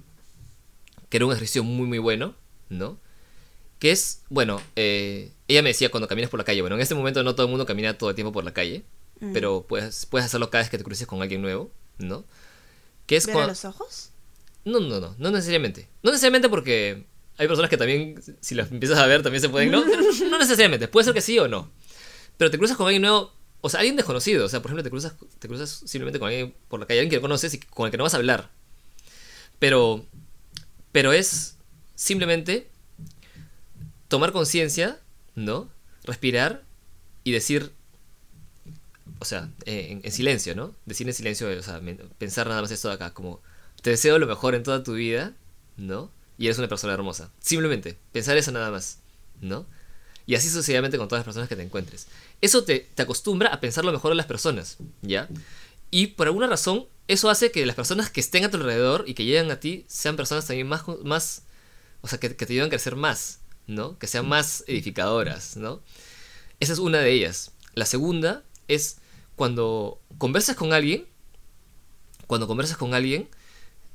[1.09, 2.35] que era un ejercicio muy, muy bueno,
[2.69, 2.99] ¿no?
[3.79, 6.95] Que es, bueno, eh, ella me decía cuando caminas por la calle, bueno, en este
[6.95, 8.85] momento no todo el mundo camina todo el tiempo por la calle,
[9.23, 9.33] Mm.
[9.33, 12.25] pero puedes, puedes hacerlo cada vez que te cruces con alguien nuevo, ¿no?
[13.07, 14.11] Que es ¿Ver a los ojos?
[14.65, 15.89] no, no, no, no necesariamente.
[16.03, 17.05] No necesariamente porque
[17.39, 19.71] hay personas que también, si las empiezas a ver, también se pueden.
[19.71, 19.85] No,
[20.31, 20.89] no necesariamente.
[20.89, 21.71] Puede ser que sí o no.
[22.37, 24.45] Pero te cruzas con alguien nuevo, o sea, alguien desconocido.
[24.45, 27.11] O sea, por ejemplo, te cruzas, te cruzas simplemente con alguien por la calle, alguien
[27.11, 28.51] que no conoces y con el que no vas a hablar.
[29.59, 30.05] Pero,
[30.91, 31.57] pero es
[31.95, 32.69] simplemente
[34.09, 35.01] tomar conciencia,
[35.35, 35.71] ¿no?
[36.05, 36.65] Respirar
[37.25, 37.73] y decir,
[39.21, 40.75] o sea, eh, en, en silencio, ¿no?
[40.85, 41.81] Decir en silencio, o sea,
[42.19, 43.41] pensar nada más esto de acá, como,
[43.81, 45.33] te deseo lo mejor en toda tu vida,
[45.77, 46.11] ¿no?
[46.39, 47.31] Y eres una persona hermosa.
[47.41, 48.99] Simplemente, pensar eso nada más,
[49.41, 49.67] ¿no?
[50.27, 52.07] Y así sucesivamente con todas las personas que te encuentres.
[52.41, 55.29] Eso te, te acostumbra a pensar lo mejor de las personas, ¿ya?
[55.91, 59.15] Y por alguna razón, eso hace que las personas que estén a tu alrededor y
[59.15, 61.43] que lleguen a ti sean personas también más, más
[62.01, 63.99] o sea, que, que te ayudan a crecer más, ¿no?
[63.99, 65.83] Que sean más edificadoras, ¿no?
[66.61, 67.53] Esa es una de ellas.
[67.75, 68.99] La segunda es
[69.37, 71.07] cuando conversas con alguien,
[72.27, 73.29] cuando conversas con alguien,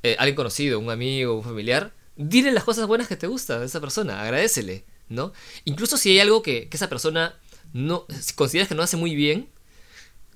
[0.04, 3.66] eh, alguien conocido, un amigo, un familiar, dile las cosas buenas que te gustan de
[3.68, 5.34] esa persona, agradecele, ¿no?
[5.66, 7.40] Incluso si hay algo que, esa persona
[7.74, 9.50] no si consideras que no hace muy bien,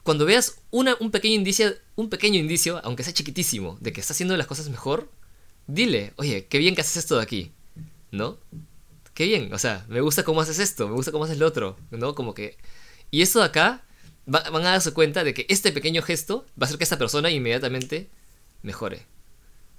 [0.03, 4.35] cuando veas un pequeño indicio, un pequeño indicio, aunque sea chiquitísimo, de que está haciendo
[4.37, 5.11] las cosas mejor,
[5.67, 7.51] dile, oye, qué bien que haces esto de aquí,
[8.11, 8.39] ¿no?
[9.13, 11.77] Qué bien, o sea, me gusta cómo haces esto, me gusta cómo haces lo otro,
[11.91, 12.15] ¿no?
[12.15, 12.57] Como que...
[13.11, 13.83] Y esto de acá,
[14.33, 16.97] va- van a darse cuenta de que este pequeño gesto va a hacer que esa
[16.97, 18.09] persona inmediatamente
[18.63, 19.05] mejore.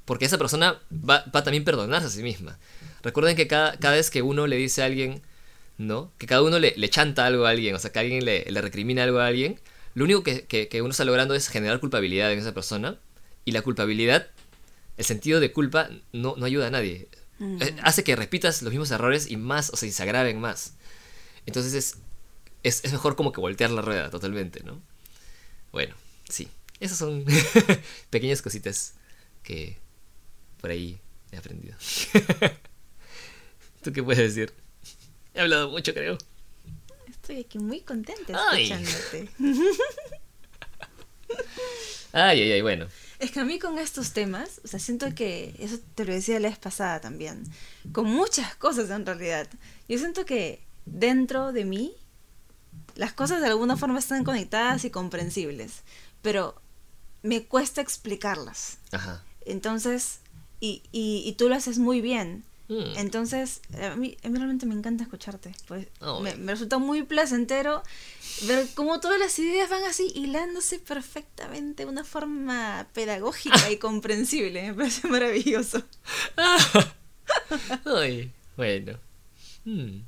[0.04, 2.58] Porque esa persona va, va a también perdonarse a sí misma.
[3.02, 5.22] Recuerden que cada, cada vez que uno le dice a alguien,
[5.78, 6.12] ¿no?
[6.18, 8.60] Que cada uno le, le chanta algo a alguien, o sea, que alguien le, le
[8.60, 9.58] recrimina algo a alguien,
[9.94, 12.98] lo único que, que- que uno está logrando es generar culpabilidad en esa persona.
[13.44, 14.28] Y la culpabilidad,
[14.96, 17.08] el sentido de culpa, no, no ayuda a nadie.
[17.40, 17.58] Mm.
[17.82, 20.74] Hace que repitas los mismos errores y más, o sea, y se agraven más.
[21.46, 21.96] Entonces es,
[22.62, 24.80] es, es mejor como que voltear la rueda totalmente, ¿no?
[25.72, 25.94] Bueno,
[26.28, 26.48] sí.
[26.78, 27.24] Esas son
[28.10, 28.94] pequeñas cositas
[29.42, 29.78] que
[30.62, 30.98] por ahí
[31.32, 31.76] he aprendido.
[33.82, 34.54] ¿Tú qué puedes decir?
[35.34, 36.16] He hablado mucho, creo.
[37.08, 38.70] Estoy aquí muy contenta Ay.
[38.72, 39.28] escuchándote.
[42.14, 42.88] Ay, ay, ay, bueno.
[43.18, 46.38] Es que a mí con estos temas, o sea, siento que, eso te lo decía
[46.38, 47.42] la vez pasada también,
[47.90, 49.48] con muchas cosas en realidad.
[49.88, 51.94] Yo siento que dentro de mí,
[52.96, 55.84] las cosas de alguna forma están conectadas y comprensibles,
[56.20, 56.60] pero
[57.22, 58.76] me cuesta explicarlas.
[58.90, 59.24] Ajá.
[59.46, 60.18] Entonces,
[60.62, 62.44] y, y, y tú lo haces muy bien.
[62.68, 62.96] Mm.
[62.96, 65.52] Entonces, a mí, a mí realmente me encanta escucharte.
[65.66, 67.82] Pues Oh, me, resulta muy placentero
[68.46, 74.62] ver cómo todas las ideas van así hilándose perfectamente de una forma pedagógica y comprensible.
[74.68, 75.82] Me parece maravilloso.
[77.84, 78.98] Ay, bueno.
[79.64, 80.00] Mm.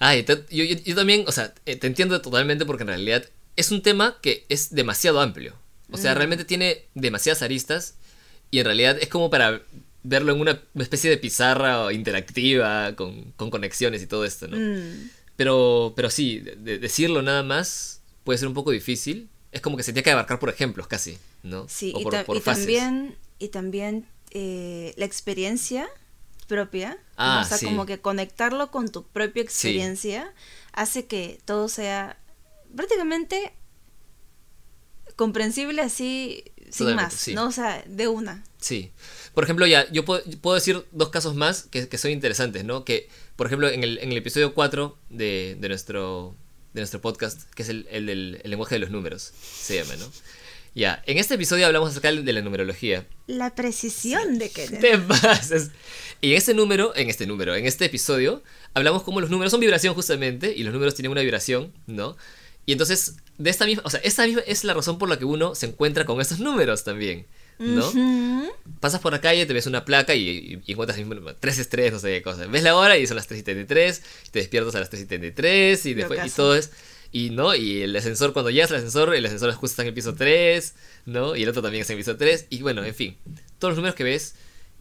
[0.00, 3.24] Ay, te- yo, yo- yo también, o sea, eh, te entiendo totalmente porque en realidad
[3.56, 5.54] es un tema que es demasiado amplio.
[5.90, 6.16] O sea, Mm.
[6.16, 7.94] realmente tiene demasiadas aristas
[8.50, 9.62] y en realidad es como para
[10.02, 14.56] verlo en una especie de pizarra interactiva con, con conexiones y todo esto, ¿no?
[14.56, 19.28] Mm, Pero, pero sí, de- de- decirlo nada más puede ser un poco difícil.
[19.52, 21.66] Es como que se tiene que abarcar por ejemplos casi, ¿no?
[21.68, 22.64] sí, O y, por, ta- por y fases.
[22.64, 25.86] también, y también eh, la experiencia
[26.46, 27.66] propia, Ah, o sea, sí.
[27.66, 30.32] como que conectarlo con tu propia experiencia
[30.72, 32.18] hace que todo sea
[32.74, 33.52] prácticamente
[35.16, 37.34] comprensible así sin más, sí.
[37.34, 37.48] ¿no?
[37.48, 38.44] O sea, de una.
[38.60, 38.90] Sí.
[39.34, 42.84] Por ejemplo, ya, yo puedo, puedo decir dos casos más que, que son interesantes, ¿no?
[42.84, 46.34] Que, por ejemplo, en el, en el episodio 4 de, de nuestro
[46.74, 49.96] de nuestro podcast, que es el, el del el lenguaje de los números, se llama,
[49.96, 50.06] ¿no?
[50.74, 53.06] Ya, en este episodio hablamos acerca de la numerología.
[53.26, 54.68] La precisión de que...
[54.68, 55.70] Te pasas.
[56.20, 58.42] Y en este número, en este número, en este episodio,
[58.74, 62.16] hablamos cómo los números son vibración justamente, y los números tienen una vibración, ¿no?
[62.68, 65.24] Y entonces, de esta misma, o sea, esta misma es la razón por la que
[65.24, 67.24] uno se encuentra con estos números también,
[67.58, 67.88] ¿no?
[67.88, 68.52] Ujú.
[68.78, 71.58] Pasas por la calle, te ves una placa y, y- y encuentras el mismo- tres
[71.58, 72.46] estrellas, no sé qué cosa.
[72.46, 75.06] Ves la hora y son las 3 y 33, te despiertas a las 3 y
[75.06, 76.70] 33 y después y todo es...
[77.10, 79.94] Y no, y el ascensor, cuando llegas al ascensor, el ascensor justo está en el
[79.94, 80.74] piso 3,
[81.06, 81.36] ¿no?
[81.36, 82.48] Y el otro también está en el piso 3.
[82.50, 83.16] Y bueno, en fin,
[83.58, 84.34] todos los números que ves...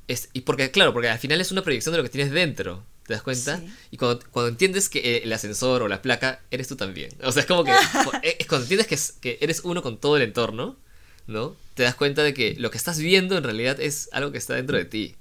[0.09, 2.83] Es, y porque, claro, porque al final es una proyección de lo que tienes dentro.
[3.07, 3.57] ¿Te das cuenta?
[3.57, 3.73] Sí.
[3.91, 7.09] Y cuando, cuando entiendes que eh, el ascensor o la placa eres tú también.
[7.23, 7.71] O sea, es como que...
[8.23, 10.77] es cuando entiendes que, que eres uno con todo el entorno,
[11.25, 11.55] ¿no?
[11.73, 14.55] Te das cuenta de que lo que estás viendo en realidad es algo que está
[14.55, 15.15] dentro de ti,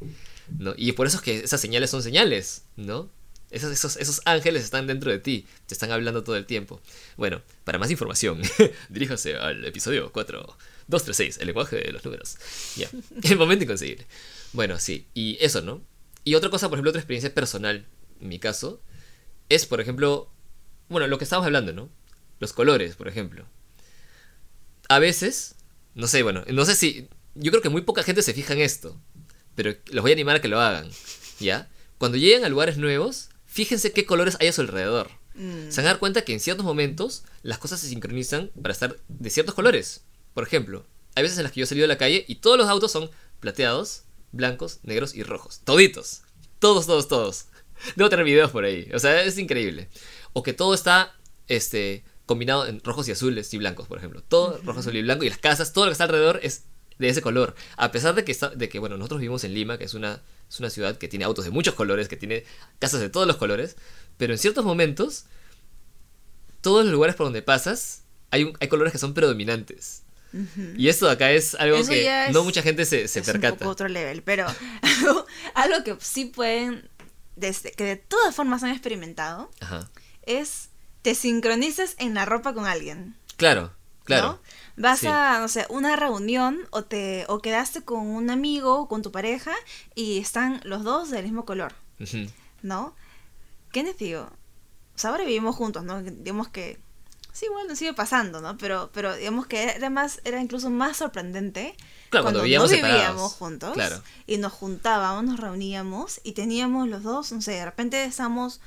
[0.59, 0.75] ¿no?
[0.77, 3.09] Y por eso es que esas señales son señales, ¿no?
[3.51, 6.81] Esos, esos, esos ángeles están dentro de ti, te están hablando todo el tiempo.
[7.17, 8.43] Bueno, para más información,
[8.89, 10.41] diríjase al episodio 4,
[10.89, 12.37] 236, el lenguaje de los números.
[12.75, 12.89] Ya,
[13.23, 14.07] el momento inconcebible.
[14.53, 15.81] Bueno, sí, y eso, ¿no?
[16.27, 17.87] Y otra cosa, por ejemplo, otra experiencia personal,
[18.21, 18.83] en mi caso,
[19.49, 20.29] es, por ejemplo,
[20.89, 21.89] bueno, lo que estamos hablando, ¿no?
[22.41, 23.47] Los colores, por ejemplo.
[24.89, 25.55] A veces,
[25.95, 27.09] no sé, bueno, no sé si.
[27.37, 29.01] Yo creo que muy poca gente se fija en esto.
[29.55, 30.91] Pero los voy a animar a que lo hagan.
[31.39, 31.71] ¿Ya?
[31.97, 35.13] Cuando lleguen a lugares nuevos, fíjense qué colores hay a su alrededor.
[35.37, 35.71] Mm.
[35.71, 38.97] Se van a dar cuenta que en ciertos momentos las cosas se sincronizan para estar
[39.07, 40.03] de ciertos colores.
[40.35, 42.59] Por ejemplo, hay veces en las que yo he salido a la calle y todos
[42.59, 44.03] los autos son plateados,
[44.33, 45.61] blancos, negros y rojos.
[45.65, 46.23] Toditos.
[46.59, 47.47] Todos, todos, todos.
[47.97, 48.89] Debo tener videos por ahí.
[48.95, 49.89] O sea, es increíble.
[50.33, 51.15] O que todo está
[51.49, 54.23] este, combinado en rojos y azules y blancos, por ejemplo.
[54.23, 55.25] Todo rojo, azul y blanco.
[55.25, 56.65] Y las casas, todo lo que está alrededor es
[56.99, 57.55] de ese color.
[57.77, 60.23] A pesar de que, está, de que bueno, nosotros vivimos en Lima, que es una,
[60.49, 62.45] es una ciudad que tiene autos de muchos colores, que tiene
[62.79, 63.77] casas de todos los colores.
[64.17, 65.27] Pero en ciertos momentos,
[66.63, 70.03] todos los lugares por donde pasas, hay, un- hay colores que son predominantes.
[70.77, 73.27] Y esto de acá es algo Eso que es- no mucha gente se, se es
[73.27, 73.57] un percata.
[73.59, 74.47] poco otro level, pero
[75.55, 76.89] algo, que sí pueden,
[77.37, 79.89] desde, que de todas formas han experimentado, Ajá.
[80.23, 80.71] es
[81.03, 83.15] te sincronizas en la ropa con alguien.
[83.37, 83.73] Claro,
[84.05, 84.27] claro.
[84.27, 84.41] ¿no?
[84.83, 85.07] Vas Sí.
[85.07, 89.53] a, no sé, una reunión o te o quedaste con un amigo, con tu pareja
[89.95, 91.73] y están los dos del mismo color.
[92.63, 92.95] ¿no?
[93.73, 94.29] ¿Qué les digo?
[94.95, 96.03] O sea, ahora vivimos juntos, ¿no?
[96.03, 96.79] Digamos que
[97.37, 98.57] sí, igual nos sigue pasando, ¿no?
[98.59, 101.77] Pero pero digamos que era más era incluso más sorprendente
[102.11, 104.03] Claro, cuando vivíamos no vivíamos juntos Claro.
[104.27, 108.61] y nos juntábamos, nos reuníamos y teníamos los dos, no sé, de repente estamos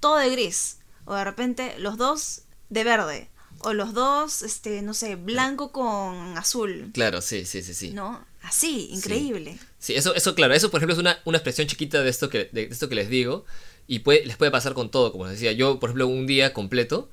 [0.00, 3.28] todo de gris o de repente los dos de verde
[3.62, 7.90] o los dos, este, no sé, blanco con azul, Claro, sí, sí, sí, sí.
[7.90, 8.24] ¿no?
[8.42, 9.58] Así, increíble.
[9.78, 12.48] Sí, eso, eso, claro, eso por ejemplo es una, una expresión chiquita de esto que,
[12.52, 13.44] de esto que les digo.
[13.86, 15.52] Y puede, les puede pasar con todo, como les decía.
[15.52, 17.10] Yo, por ejemplo, un día completo,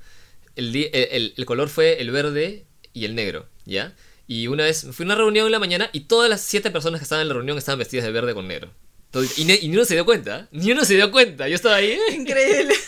[0.58, 3.94] el, el, el- color fue el verde y el negro, ¿ya?
[4.26, 7.00] Y una vez fui a una reunión en la mañana y todas las siete personas
[7.00, 8.70] que estaban en la reunión estaban vestidas de verde con negro.
[9.10, 10.46] Todo- y, ne- y ni uno se dio cuenta, ¿eh?
[10.52, 11.48] ni uno se dio cuenta.
[11.48, 12.14] Yo estaba ahí, ¿eh?
[12.14, 12.74] Increíble.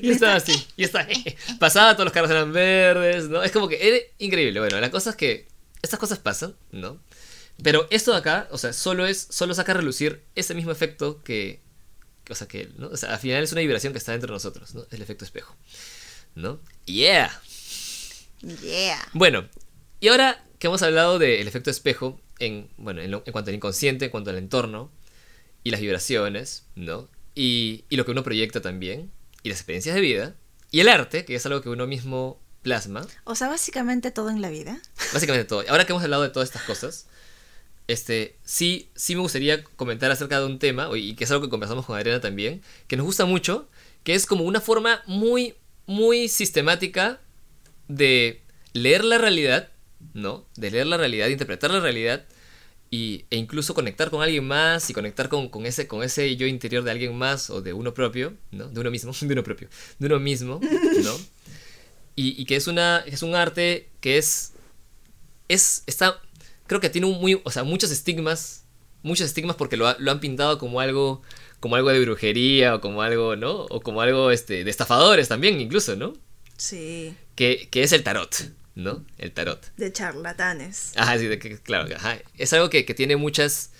[0.00, 1.06] Y estaba así, y estaba
[1.58, 3.42] Pasaba, todos los carros eran verdes, ¿no?
[3.42, 4.60] Es como que era increíble.
[4.60, 5.48] Bueno, la cosa es que
[5.82, 7.00] estas cosas pasan, ¿no?
[7.62, 11.20] Pero esto de acá, o sea, solo es, solo saca a relucir ese mismo efecto
[11.24, 11.60] que,
[12.30, 12.88] o sea, que, ¿no?
[12.88, 14.86] O sea, al final es una vibración que está dentro de nosotros, ¿no?
[14.90, 15.56] El efecto espejo,
[16.36, 16.60] ¿no?
[16.84, 17.30] Yeah.
[18.62, 19.08] Yeah.
[19.12, 19.48] Bueno,
[20.00, 23.56] y ahora que hemos hablado del efecto espejo en, bueno, en, lo- en cuanto al
[23.56, 24.90] inconsciente, en cuanto al entorno
[25.64, 27.08] y las vibraciones, ¿no?
[27.34, 29.10] Y, y lo que uno proyecta también,
[29.42, 30.34] y las experiencias de vida,
[30.70, 34.40] y el arte, que es algo que uno mismo plasma, O sea, básicamente todo en
[34.42, 34.80] la vida.
[35.12, 35.64] básicamente todo.
[35.68, 37.06] Ahora que hemos hablado de todas estas cosas,
[37.88, 41.50] este, sí, sí me gustaría comentar acerca de un tema, y que es algo que
[41.50, 43.68] conversamos con Adriana también, que nos gusta mucho,
[44.02, 45.54] que es como una forma muy,
[45.86, 47.20] muy sistemática
[47.88, 49.70] de leer la realidad,
[50.14, 50.46] ¿no?
[50.56, 52.24] De leer la realidad, interpretar la realidad,
[52.90, 56.46] y, e incluso conectar con alguien más y conectar con, con ese, con ese yo
[56.46, 58.68] interior de alguien más o de uno propio, ¿no?
[58.68, 59.68] De uno mismo, de uno propio,
[59.98, 60.60] de uno mismo,
[61.04, 61.16] ¿no?
[62.14, 64.52] Y, y que es una es un arte que es
[65.48, 66.20] es está
[66.66, 68.64] creo que tiene un muy o sea muchos estigmas
[69.02, 71.22] muchos estigmas porque lo, ha- lo han pintado como algo
[71.60, 75.60] como algo de brujería o como algo no o como algo este de estafadores también
[75.60, 76.12] incluso no
[76.56, 77.14] Sí.
[77.34, 78.34] que, que es el tarot
[78.74, 80.92] no el tarot De charlatanes.
[80.96, 82.18] Ajá, sí, de claro, ajá.
[82.36, 83.70] Es algo que, que tiene muchas.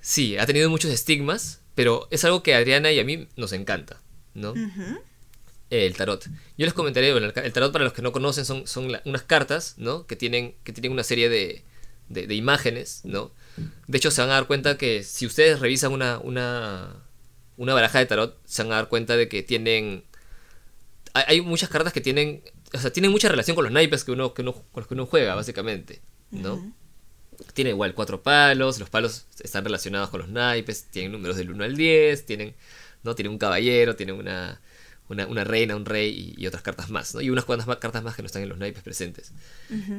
[0.00, 3.52] Sí, ha tenido muchos estigmas, pero es algo que a Adriana y a mí nos
[3.52, 4.00] encanta,
[4.34, 4.52] ¿no?
[4.52, 4.98] Ujú.
[5.68, 6.24] El tarot.
[6.56, 9.22] Yo les comentaré, bueno, el tarot para los que no conocen son, son la- unas
[9.22, 10.06] cartas, ¿no?
[10.06, 11.62] Que tienen, que tienen una serie de,
[12.08, 13.30] de, de imágenes, ¿no?
[13.86, 16.96] De hecho, se van a dar cuenta que si ustedes revisan una, una,
[17.56, 20.04] una baraja de tarot, se van a dar cuenta de que tienen...
[21.14, 22.42] hay, muchas cartas que tienen,
[22.72, 24.94] o sea, tienen mucha relación con los naipes que uno, que uno, con los que
[24.94, 26.72] uno juega, básicamente, ¿no?
[27.54, 31.64] Tiene igual cuatro palos, los palos están relacionados con los naipes, tienen números del 1
[31.64, 32.54] al 10, tienen,
[33.02, 33.14] ¿no?
[33.14, 34.60] Tienen un caballero, tienen una,
[35.08, 37.20] una, una reina, un rey y, y otras cartas más, ¿no?
[37.20, 39.32] Y unas cuantas más cartas más que no están en los naipes presentes.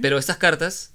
[0.02, 0.94] Pero estas cartas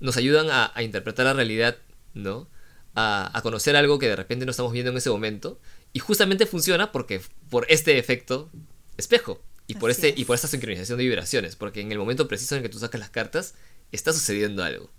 [0.00, 1.76] nos ayudan a, a interpretar la realidad,
[2.14, 2.48] ¿no?
[2.94, 5.60] A, a conocer algo que de repente no estamos viendo en ese momento.
[5.92, 8.50] Y justamente funciona porque por este efecto
[8.96, 9.42] espejo.
[9.66, 11.56] Y por, Así este, y por esta sincronización de vibraciones.
[11.56, 13.54] Porque en el momento preciso en el que tú sacas las cartas,
[13.92, 14.90] está sucediendo algo.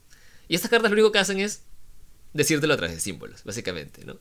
[0.47, 1.63] Y estas cartas lo único que hacen es
[2.33, 4.19] decírtelo a través de símbolos, básicamente, ¿no?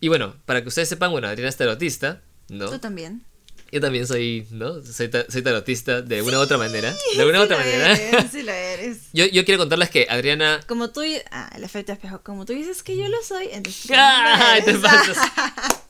[0.00, 2.68] Y bueno, para que ustedes sepan, bueno, Adriana es tarotista, ¿no?
[2.68, 3.24] Tú también.
[3.72, 4.80] Yo también soy, ¿no?
[4.84, 6.94] Soy, ta- soy tarotista de una u otra manera.
[7.16, 7.92] De una u Sí otra manera.
[7.94, 8.98] eres, sí lo eres.
[9.12, 11.02] Yo, yo quiero contarles que Adriana Como tú,
[11.32, 13.90] ah, el efecto espejo, como tú dices que yo lo soy, entonces...
[13.92, 15.16] ¡Ay, te pasas!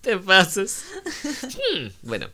[0.00, 0.82] Te pasas.
[1.44, 2.28] Hmm, Bueno,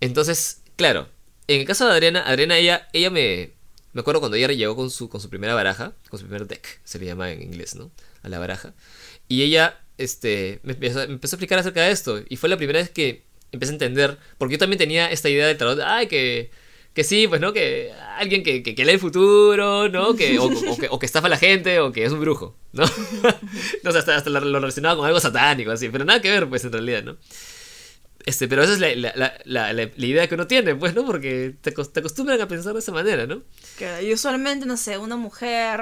[0.00, 1.08] entonces, claro,
[1.46, 3.52] en el caso de Adriana, Adriana, ella, ella me.
[3.94, 6.80] Me acuerdo cuando ella llegó con su, con su primera baraja, con su primer deck,
[6.84, 7.90] se le llama en inglés, ¿no?
[8.22, 8.74] A la baraja.
[9.26, 12.20] Y ella, este, me empezó, me empezó a explicar acerca de esto.
[12.28, 15.46] Y fue la primera vez que empecé a entender, porque yo también tenía esta idea
[15.46, 16.50] del tarot, ay, que,
[16.94, 17.52] que sí, pues, ¿no?
[17.52, 20.14] Que alguien que, que, que lee el futuro, ¿no?
[20.14, 22.56] Que, o, o que, o que estafa a la gente, o que es un brujo,
[22.72, 22.84] ¿no?
[23.82, 26.64] no sé, hasta, hasta lo relacionaba con algo satánico, así, pero nada que ver, pues,
[26.64, 27.16] en realidad, ¿no?
[28.26, 31.06] Este, pero esa es la, la, la, la, idea que uno tiene, pues, ¿no?
[31.06, 33.42] Porque te, te acostumbran a pensar de esa manera, ¿no?
[33.78, 35.80] Que usualmente, no sé, una mujer,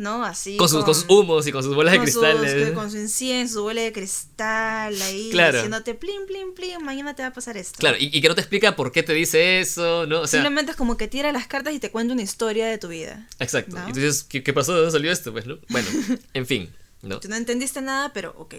[0.00, 0.24] ¿no?
[0.24, 0.56] Así.
[0.56, 2.72] Con sus, con sus humos y con sus bolas de con sus- cristales.
[2.72, 5.58] con su incienso, su bola de cristal ahí, Claro.
[5.58, 7.76] diciéndote plin, plin, plin, mañana te va a pasar esto.
[7.78, 10.22] Claro, y, y que no te explica por qué te dice eso, ¿no?
[10.22, 12.78] O sea, Simplemente es como que tira las cartas y te cuenta una historia de
[12.78, 13.28] tu vida.
[13.38, 13.76] exacto.
[13.76, 13.88] ¿no?
[13.88, 14.72] Y tú dices, ¿qué, qué pasó?
[14.72, 15.32] ¿De dónde salió esto?
[15.32, 15.58] Pues, ¿no?
[15.68, 15.88] Bueno,
[16.34, 17.20] en fin, ¿no?
[17.20, 18.54] Tú no entendiste nada, pero ok.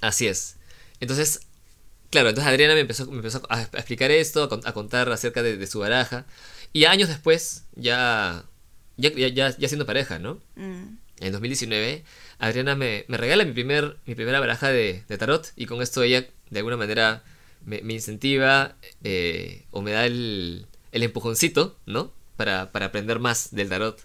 [0.00, 0.56] Así es.
[1.00, 1.40] Entonces,
[2.10, 5.42] claro, entonces Adriana me empezó, me empezó a, explicar esto, a, con- a contar acerca
[5.42, 6.24] de, de su baraja.
[6.72, 8.44] Y años después, ya,
[8.98, 10.40] ya, ya, ya, ya siendo pareja, ¿no?
[10.56, 10.98] Mm.
[11.20, 12.04] En 2019,
[12.38, 15.50] Adriana me, me regala mi, primer, mi primera baraja de, de tarot.
[15.56, 17.24] Y con esto ella, de alguna manera,
[17.64, 22.12] me, me incentiva eh, o me da el, el empujoncito, ¿no?
[22.36, 24.00] Para, para aprender más del tarot.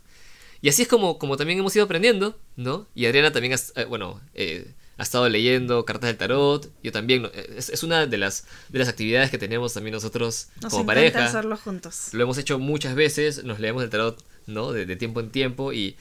[0.61, 2.87] Y así es como, como también hemos ido aprendiendo, ¿no?
[2.95, 6.71] Y Adriana también, ha, eh, bueno, eh, ha estado leyendo cartas del tarot.
[6.81, 10.71] Yo también, es, es una de las, de las actividades que tenemos también nosotros Nos
[10.71, 11.25] como pareja.
[11.25, 12.09] hacerlo juntos.
[12.13, 14.71] Lo hemos hecho muchas veces, nos leemos el tarot, ¿no?
[14.71, 15.73] De, de tiempo en tiempo.
[15.73, 15.95] Y,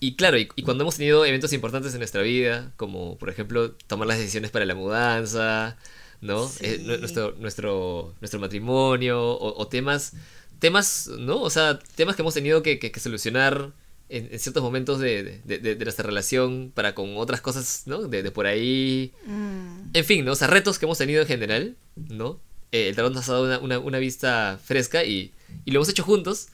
[0.00, 3.72] y claro, y, y cuando hemos tenido eventos importantes en nuestra vida, como por ejemplo
[3.86, 5.76] tomar las decisiones para la mudanza,
[6.20, 6.48] ¿no?
[6.48, 6.58] Sí.
[6.66, 10.12] Eh, nu- nuestro, nuestro, nuestro matrimonio, o, o temas,
[10.58, 11.40] temas, ¿no?
[11.42, 13.72] O sea, temas que hemos tenido que, que- que solucionar
[14.08, 18.02] en, en ciertos momentos de, de- de- de nuestra relación para con otras cosas, ¿no?
[18.08, 19.12] De, de por ahí.
[19.26, 19.90] Mm.
[19.94, 20.32] En fin, ¿no?
[20.32, 22.38] O sea, retos que hemos tenido en general, ¿no?
[22.72, 25.32] Eh, el tarot nos ha dado una, una- una vista fresca y,
[25.64, 26.48] y lo hemos hecho juntos.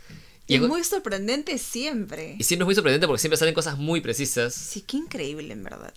[0.51, 2.37] Y en- muy sorprendente siempre.
[2.39, 4.55] y siempre es muy sorprendente porque siempre salen cosas muy precisas.
[4.55, 5.95] Sí, qué increíble en verdad.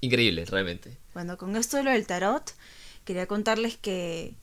[0.00, 0.96] Increíble, realmente.
[1.14, 2.54] Bueno, con esto de lo del tarot,
[3.04, 4.34] quería contarles que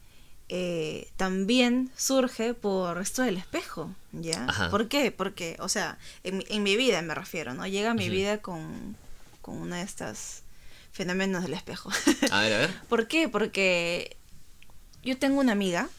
[0.49, 4.45] eh, también surge por esto del espejo, ¿ya?
[4.47, 4.70] Ajá.
[4.70, 5.12] ¿Por qué?
[5.12, 7.66] Porque, o sea, en, mi- en mi vida me refiero, ¿no?
[7.66, 8.95] Llega a mi vida con,
[9.41, 10.43] con una de estas
[10.91, 11.89] fenómenos del espejo.
[12.32, 12.70] A ver, a ver.
[12.89, 13.28] ¿Por qué?
[13.30, 14.18] Porque
[15.03, 15.89] yo tengo una amiga,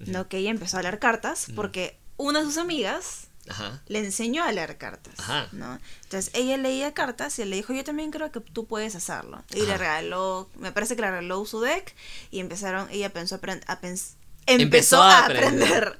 [0.00, 0.28] ¿no?
[0.28, 3.82] Que ella empezó a leer cartas porque una de sus amigas Ajá.
[3.86, 5.48] le enseñó a leer cartas, Ajá.
[5.52, 5.78] ¿no?
[6.04, 9.42] Entonces ella leía cartas y él le dijo, yo también creo que tú puedes hacerlo.
[9.54, 11.94] Y le regaló, me parece que le regaló su deck
[12.30, 14.14] y empezaron, ella pensó a, apren- a pens-
[14.46, 14.62] Empezó
[14.96, 15.52] empezó a a aprender.
[15.88, 15.98] aprender.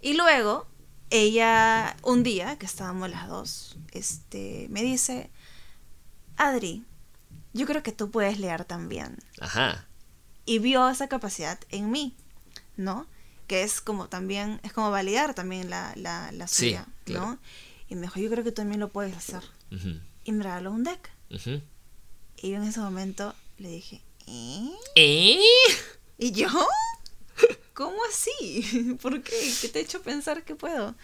[0.00, 0.66] Y luego
[1.10, 5.30] ella, un día que estábamos las dos, este, me dice,
[6.36, 6.84] Adri,
[7.52, 9.86] yo creo que tú puedes leer también Ajá.
[10.46, 12.16] y vio esa capacidad en mí,
[12.76, 13.06] ¿no?
[13.52, 17.26] Que es como también, es como validar también la, la, la Sí, suya, claro.
[17.26, 17.38] ¿no?
[17.90, 19.42] Y me dijo, yo creo que tú también lo puedes hacer.
[19.70, 21.10] Ujú, Y me regaló un deck.
[21.30, 21.60] ujú.
[22.38, 24.70] Y yo en ese momento le dije, ¿eh?
[24.94, 25.38] ¿Eh?
[26.16, 26.48] ¿Y yo?
[27.74, 28.96] ¿Cómo así?
[29.02, 29.54] ¿Por qué?
[29.60, 30.94] ¿Qué te ha hecho pensar que puedo?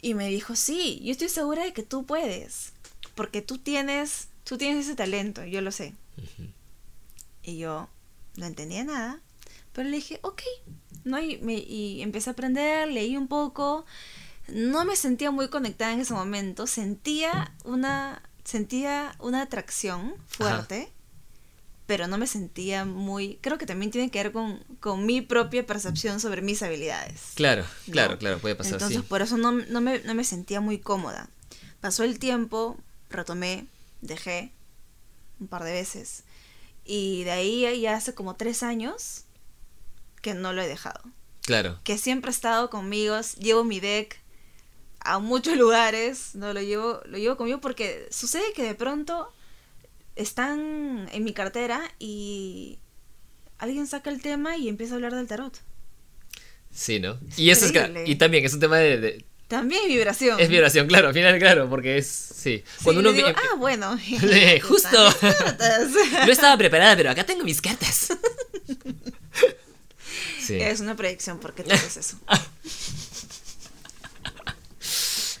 [0.00, 2.72] Y me dijo, sí, yo estoy segura de que tú puedes.
[3.14, 5.92] Porque tú tienes, tú tienes ese talento, yo lo sé.
[6.16, 6.48] Ujú.
[7.42, 7.90] Y yo
[8.36, 9.20] no entendía nada,
[9.74, 10.40] pero le dije, ok,
[11.08, 11.18] ¿no?
[11.20, 13.84] Y, me- y empecé a aprender, leí un poco,
[14.48, 20.90] no me sentía muy conectada en ese momento, sentía una, sentía una atracción fuerte,
[21.86, 25.64] pero no me sentía muy, creo que también tiene que ver con, con mi propia
[25.66, 27.32] percepción sobre mis habilidades.
[27.34, 29.06] Claro, claro, claro, puede pasar, Entonces sí.
[29.08, 31.30] por eso no, no me, no me sentía muy cómoda.
[31.80, 32.76] Pasó el tiempo,
[33.08, 33.66] retomé,
[34.02, 34.52] dejé
[35.40, 36.24] un par de veces.
[36.84, 39.24] Y de ahí ya hace como tres años
[40.20, 41.00] que no lo he dejado.
[41.42, 41.78] Claro.
[41.82, 44.20] que siempre ha estado conmigo, llevo mi deck
[45.00, 49.32] a muchos lugares, no lo llevo, lo llevo conmigo porque sucede que de pronto
[50.16, 52.78] están en mi cartera y
[53.58, 55.58] alguien saca el tema y empieza a hablar del tarot.
[56.70, 57.18] Sí, ¿no?
[57.36, 57.72] Y eso es
[58.06, 60.38] y también es un tema de, de- También es vibración.
[60.38, 62.58] es vibración, claro, al final claro, porque es sí.
[62.58, 63.98] Sí, Cuando yo uno digo, vi- ah, bueno.
[64.68, 65.08] Justo.
[66.26, 68.08] No estaba preparada, pero acá tengo mis cartas.
[70.48, 70.56] Sí.
[70.60, 72.16] Es una predicción porque tú haces eso.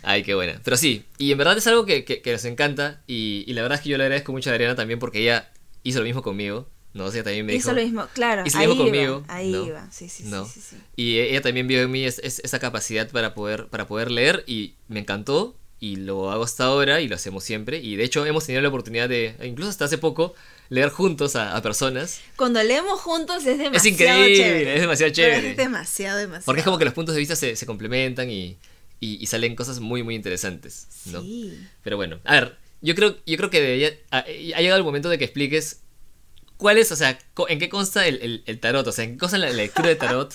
[0.02, 0.60] Ay, qué buena.
[0.64, 3.02] Pero sí, y en verdad es algo que, que- que nos encanta.
[3.06, 5.50] Y, y la verdad es que yo le agradezco mucho a Adriana también porque ella
[5.82, 6.68] hizo lo mismo conmigo.
[6.94, 7.68] No, o sea, también me dijo.
[7.68, 8.42] Hizo lo mismo, claro.
[8.46, 9.66] hizo lo ahí mismo iba, conmigo, ahí ¿no?
[9.66, 10.46] iba, sí, sí, sí, ¿no?
[10.46, 10.76] sí, sí.
[10.96, 14.44] Y ella también vio en mí es- es- esa capacidad para poder, para poder leer
[14.46, 15.54] y me encantó.
[15.80, 17.78] Y lo hago hasta ahora y lo hacemos siempre.
[17.78, 20.34] Y de hecho hemos tenido la oportunidad de, incluso hasta hace poco,
[20.70, 22.20] leer juntos a, a personas.
[22.36, 24.74] Cuando leemos juntos es demasiado Es increíble, chévere.
[24.74, 25.50] es demasiado Pero chévere.
[25.52, 26.44] Es demasiado, demasiado.
[26.44, 28.56] Porque es como que los puntos de vista se, se complementan y,
[29.00, 30.86] y- y salen cosas muy, muy interesantes.
[31.06, 31.22] ¿no?
[31.22, 31.58] Sí.
[31.82, 35.08] Pero bueno, a ver, yo creo, yo creo que debería- ha, ha llegado el momento
[35.08, 35.80] de que expliques
[36.56, 39.18] cuál es, o sea, en qué consta el, el- el tarot, o sea, en qué
[39.18, 40.34] consta la lectura de tarot.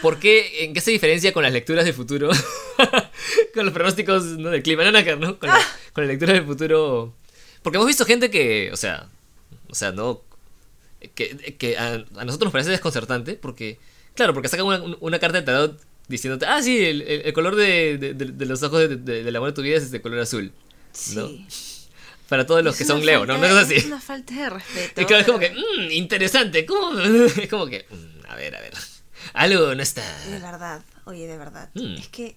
[0.00, 2.30] ¿Por qué, en qué se diferencia con las lecturas del futuro?
[3.54, 4.50] con los pronósticos ¿no?
[4.50, 5.38] del clima, no, no, ¿no?
[5.38, 5.60] Con, la,
[5.92, 7.14] con la lectura del futuro.
[7.62, 9.08] Porque hemos visto gente que, o sea,
[9.72, 10.22] o sea, no.
[11.16, 13.80] Que, que a, a nosotros nos parece desconcertante porque,
[14.14, 17.98] claro, porque sacan una, una carta de tarot diciéndote, ah, sí, el, el- color de,
[17.98, 20.20] de- de- de los ojos de, de- del amor de tu vida es de color
[20.20, 20.52] azul.
[21.14, 21.26] ¿no?
[21.28, 21.46] Sí.
[22.28, 23.34] Para todos los Es que son Leo, ¿no?
[23.36, 23.74] Una cosa así.
[23.74, 25.00] Es una falta de respeto.
[25.00, 26.98] Y claro, es como que, mmm, interesante, ¿cómo?
[27.36, 28.74] Es como que, mm, a ver, a ver.
[29.34, 30.02] Algo no está.
[30.26, 31.70] De verdad, oye, de verdad.
[31.74, 31.94] Mm.
[31.96, 32.36] Es que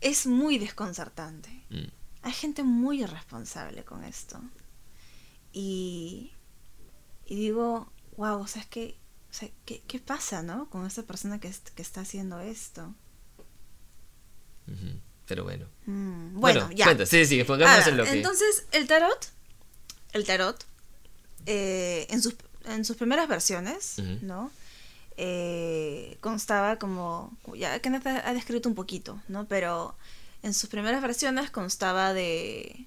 [0.00, 1.50] es muy desconcertante.
[1.70, 1.88] Mm,
[2.22, 4.40] Hay gente muy irresponsable con esto.
[5.52, 6.32] Y,
[7.28, 8.96] y digo, wow, o sea, es que,
[9.30, 10.68] o sea, ¿qué, qué pasa, no?
[10.70, 12.94] Con esta persona que, que está haciendo esto.
[15.26, 15.66] Pero bueno.
[15.86, 16.86] Mm, bueno, ya.
[16.86, 18.12] cuenta, sí, sí, pongámonos en lo que.
[18.12, 19.30] Entonces, el tarot,
[20.12, 20.64] el tarot,
[21.44, 23.98] eh, en, sus, en sus primeras versiones.
[24.22, 24.50] ¿no?
[25.18, 29.46] Eh, constaba como, ya Kenneth ha descrito un poquito, ¿no?
[29.46, 29.96] Pero
[30.42, 32.86] en sus primeras versiones constaba de,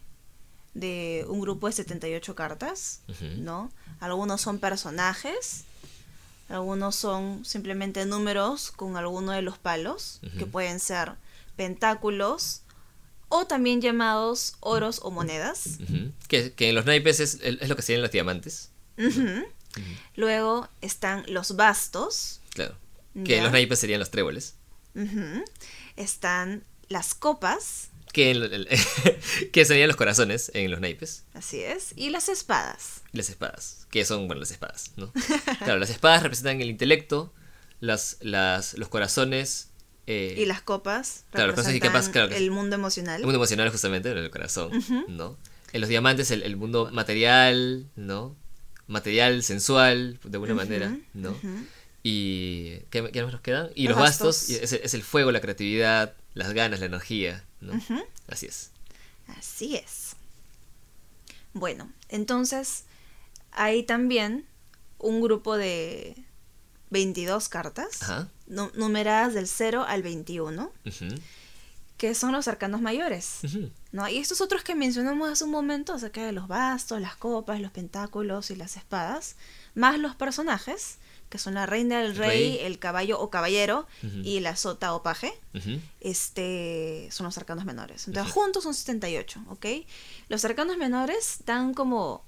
[0.73, 3.25] de un grupo de 78 cartas, Ujú.
[3.37, 3.71] ¿no?
[4.01, 5.63] Algunos son personajes,
[6.49, 11.13] algunos son simplemente números con alguno de los palos, que pueden ser
[11.55, 12.63] pentáculos
[13.29, 15.77] o también llamados oros o monedas.
[16.27, 18.71] Que, que en los naipes es, es lo que serían los diamantes.
[20.15, 22.41] Luego están los bastos.
[22.49, 22.75] Claro.
[23.23, 24.55] Que en los naipes serían los tréboles.
[25.95, 28.67] Están las copas, Que, en el-
[29.53, 31.23] que serían los corazones en los naipes.
[31.33, 33.01] así es, y las espadas.
[33.13, 33.87] Las espadas.
[33.89, 35.11] Que son, bueno, las espadas, ¿no?
[35.59, 37.33] Claro, las espadas representan el intelecto.
[37.79, 39.69] Las, las, los corazones.
[40.07, 43.15] eh, Y las copas Claro, las cosas y capas, claro el mundo emocional.
[43.21, 45.05] El mundo emocional justamente, el corazón, Ujú.
[45.07, 45.37] ¿no?
[45.73, 48.35] En los diamantes el, el mundo material, ¿no?
[48.87, 51.31] Material, sensual, de alguna Ujú, manera, ¿no?
[51.31, 51.65] ujú.
[52.03, 53.69] Y ¿qué, qué más nos quedan?
[53.75, 54.49] Y Los los, bastos, bastos.
[54.63, 57.73] es, es el fuego, la creatividad, las ganas, la energía, ¿no?
[58.27, 58.71] Así es.
[59.37, 60.15] Así es.
[61.53, 62.83] Bueno, entonces
[63.51, 64.45] hay también
[64.97, 66.15] un grupo de
[66.89, 68.29] 22 cartas, Ajá.
[68.47, 71.15] nu- numeradas del 0 al 21, Ujú,
[71.97, 73.39] que son los arcanos mayores.
[73.91, 74.07] ¿no?
[74.07, 77.71] Y estos otros que mencionamos hace un momento, acerca de los bastos, las copas, los
[77.71, 79.35] pentáculos y las espadas,
[79.75, 80.97] más los personajes,
[81.31, 82.59] que son la reina, el rey, Rey.
[82.59, 83.87] el caballo o caballero
[84.23, 85.33] y la sota o paje,
[86.01, 88.07] este, son los arcanos menores.
[88.07, 89.65] Entonces, juntos son 78, ¿ok?
[90.29, 92.23] Los arcanos menores dan como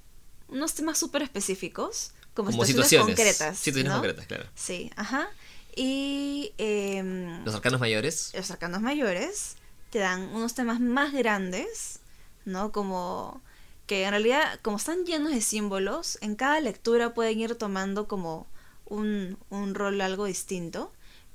[0.47, 3.15] unos temas súper específicos, como, Como situaciones, situaciones.
[3.37, 3.57] concretas.
[3.59, 3.95] Situaciones ¿no?
[3.97, 4.45] concretas, claro.
[4.55, 5.27] Sí, ajá.
[5.75, 8.31] Y em, Los arcanos mayores.
[8.35, 9.55] los arcanos mayores
[9.89, 11.99] te dan unos temas más grandes,
[12.45, 12.71] ¿no?
[12.71, 13.41] Como
[13.85, 18.47] que en realidad, como están llenos de símbolos, en cada lectura pueden ir tomando como
[18.85, 20.91] un, un rol algo distinto,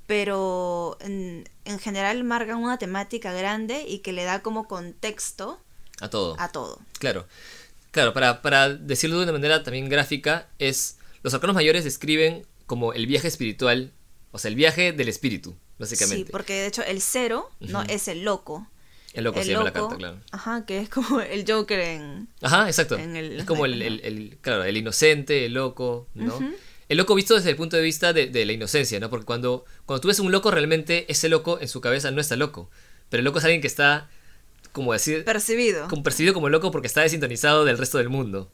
[0.07, 5.59] pero en, en general marcan una temática grande y que le da como contexto
[6.01, 6.35] A todo.
[6.39, 6.79] a todo.
[6.99, 7.27] Claro.
[7.91, 10.97] Claro, para, para decirlo de una manera también gráfica, es.
[11.23, 13.91] Los arcanos mayores describen como el viaje espiritual,
[14.31, 16.25] o sea, el viaje del espíritu, básicamente.
[16.25, 17.81] Sí, porque de hecho el cero, ¿no?
[17.83, 18.67] Es el loco.
[19.13, 20.17] el loco el se llama la carta, claro.
[20.31, 22.29] Ajá, que es como el Joker en...
[22.41, 22.95] Ajá, exacto.
[22.97, 26.35] en el- es como el, el- claro, el inocente, el loco, ¿no?
[26.37, 26.51] Ujú.
[26.89, 29.09] El loco visto desde el punto de vista de, de la inocencia, ¿no?
[29.09, 32.35] Porque cuando, cuando tú ves un loco, realmente ese loco en su cabeza no está
[32.35, 32.69] loco.
[33.09, 34.09] Pero el loco es alguien que está,
[34.71, 35.87] como decir, Percibido.
[35.87, 38.51] como percibido como loco porque está desintonizado del resto del mundo.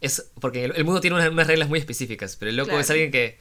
[0.00, 2.80] Es porque el, el mundo tiene unas, unas reglas muy específicas, pero el loco Claro.
[2.80, 3.38] es alguien que,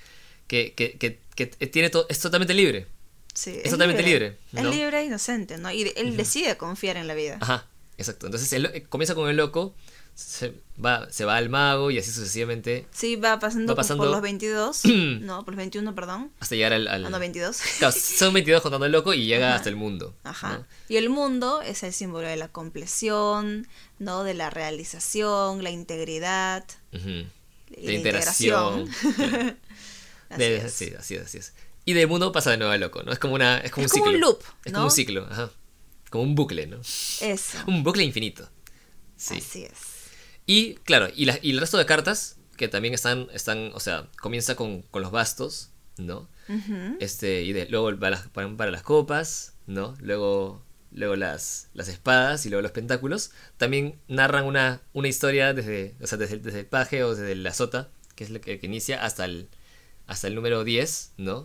[0.48, 2.86] que, que, que, que tiene to- es totalmente libre.
[3.34, 4.70] Sí, Es totalmente libre, Es ¿no?
[4.70, 5.72] libre e inocente, ¿no?
[5.72, 7.40] Y él decide confiar en la vida.
[7.42, 7.68] Ajá,
[7.98, 8.28] exacto.
[8.28, 9.74] Entonces él, eh, comienza con el loco,
[10.16, 10.54] se
[10.84, 14.12] va, se va al mago y así sucesivamente Sí, va pasando, Va por- pasando- por
[14.12, 14.82] los 22.
[15.22, 16.32] no, por los 21, perdón.
[16.40, 16.88] hasta llegar al...
[16.88, 17.58] al- Ah, no, 22.
[17.80, 19.56] Claro, son 22 contando el loco y llega Ajá.
[19.56, 20.16] hasta el mundo.
[20.24, 20.58] Ajá.
[20.60, 20.66] ¿no?
[20.90, 23.68] Y el mundo es el símbolo de la compleción,
[24.00, 24.24] ¿no?
[24.24, 27.28] De la realización, la integridad, y De
[27.82, 28.82] la interacción.
[28.82, 29.58] integración.
[30.30, 30.74] Así De- es.
[30.74, 31.54] Sí, así es, así es.
[31.86, 33.12] Y del mundo pasa de nuevo al loco, ¿no?
[33.12, 34.28] Es como una, es como Es un como ciclo.
[34.30, 34.78] un loop, Es ¿no?
[34.78, 35.52] como un ciclo, ajá.
[36.10, 36.78] Como un bucle, ¿no?
[36.80, 37.58] Eso.
[37.68, 38.48] Un bucle infinito.
[39.18, 39.36] Sí.
[39.38, 39.72] Así es.
[40.46, 44.08] Y claro, y, la- y el resto de cartas, que también están, están o sea,
[44.22, 46.28] comienza con, con los bastos, ¿no?
[47.00, 49.96] Este, y de- luego las- van para las copas, ¿no?
[50.02, 53.32] Luego, luego las, las espadas y luego los pentáculos.
[53.58, 57.54] También narran una, una historia desde, o sea, desde, desde el paje o desde la
[57.54, 59.48] sota, que es lo que, que inicia, hasta el,
[60.08, 61.44] hasta el número 10, ¿no?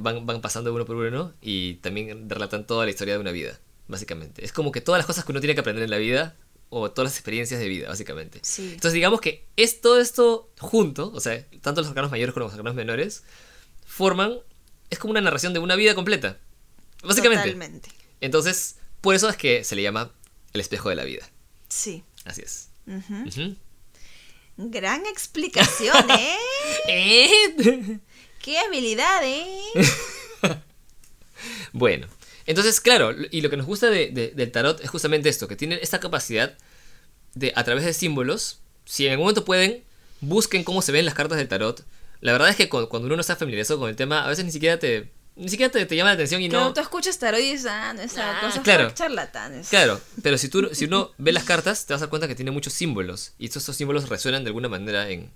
[0.00, 3.58] Van, van pasando uno por uno y también relatan toda la historia de una vida,
[3.88, 4.44] básicamente.
[4.44, 6.34] Es como que todas las cosas que uno tiene que aprender en la vida
[6.74, 8.38] o todas las experiencias de vida, básicamente.
[8.40, 8.70] Sí.
[8.72, 12.54] Entonces digamos que es todo esto junto, o sea, tanto los arcanos mayores como los
[12.54, 13.24] arcanos menores,
[13.84, 14.38] forman,
[14.88, 16.38] es como una narración de una vida completa,
[17.02, 17.44] básicamente.
[17.44, 17.90] Totalmente.
[18.22, 20.12] Entonces, por eso es que se le llama
[20.54, 21.28] el espejo de la vida.
[21.68, 22.04] Sí.
[22.24, 22.70] Así es.
[24.56, 26.36] Gran explicación, ¿eh?
[26.88, 27.98] ¿Eh?
[28.40, 29.60] ¡Qué habilidad, eh!
[31.72, 32.06] Bueno,
[32.46, 35.56] entonces, claro, y lo que nos gusta de- de- del tarot es justamente esto, que
[35.56, 36.56] tiene esta capacidad
[37.34, 39.84] de, a través de símbolos, si en algún momento pueden,
[40.20, 41.84] busquen cómo se ven las cartas del tarot.
[42.20, 44.44] La verdad es que cu- cuando uno no está familiarizado con el tema, a veces
[44.44, 46.74] ni siquiera te, ni siquiera te, te llama la atención y Claro, no...
[46.74, 48.90] tú escuchas tarot y dices, ah, no, esa Ah, cosa claro.
[48.92, 49.68] charlatanes.
[49.68, 52.34] Claro, pero si, tú, si uno ve las cartas, te vas a dar cuenta que
[52.34, 53.32] tiene muchos símbolos.
[53.38, 55.30] Y estos, estos símbolos resuenan de alguna manera en,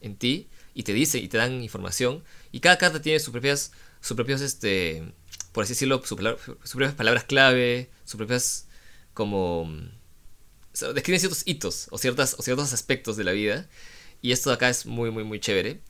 [0.00, 2.24] en ti y te dicen y te dan información.
[2.50, 5.12] Y cada carta tiene sus propias, sus propios, este,
[5.52, 8.66] por así decirlo, sus, propias palabras clave, sus propias,
[9.14, 9.68] como, o
[10.72, 13.68] sea, describen ciertos hitos o, ciertas, o ciertos aspectos de la vida.
[14.22, 15.80] Y esto de acá es muy, muy, muy chévere.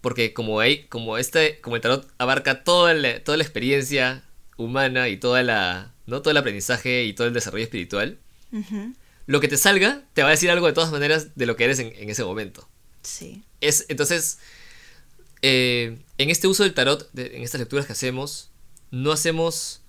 [0.00, 4.24] Porque como hay, como este, como el tarot abarca toda la, toda la experiencia
[4.56, 6.22] humana y toda la, ¿no?
[6.22, 8.18] todo el aprendizaje y todo el desarrollo espiritual,
[8.52, 8.94] Ujú.
[9.26, 11.64] lo que te salga te va a decir algo de todas maneras de lo que
[11.64, 12.68] eres en, en ese momento.
[13.02, 13.42] Sí.
[13.60, 14.38] Es, entonces,
[15.42, 18.50] eh, en este uso del tarot, de- en estas lecturas que hacemos,
[18.92, 19.82] no hacemos,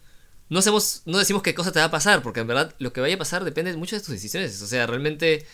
[0.50, 3.02] no hacemos, no decimos qué cosa te va a pasar, porque en verdad lo que
[3.02, 4.60] vaya a pasar depende mucho de tus decisiones.
[4.64, 5.46] O sea, realmente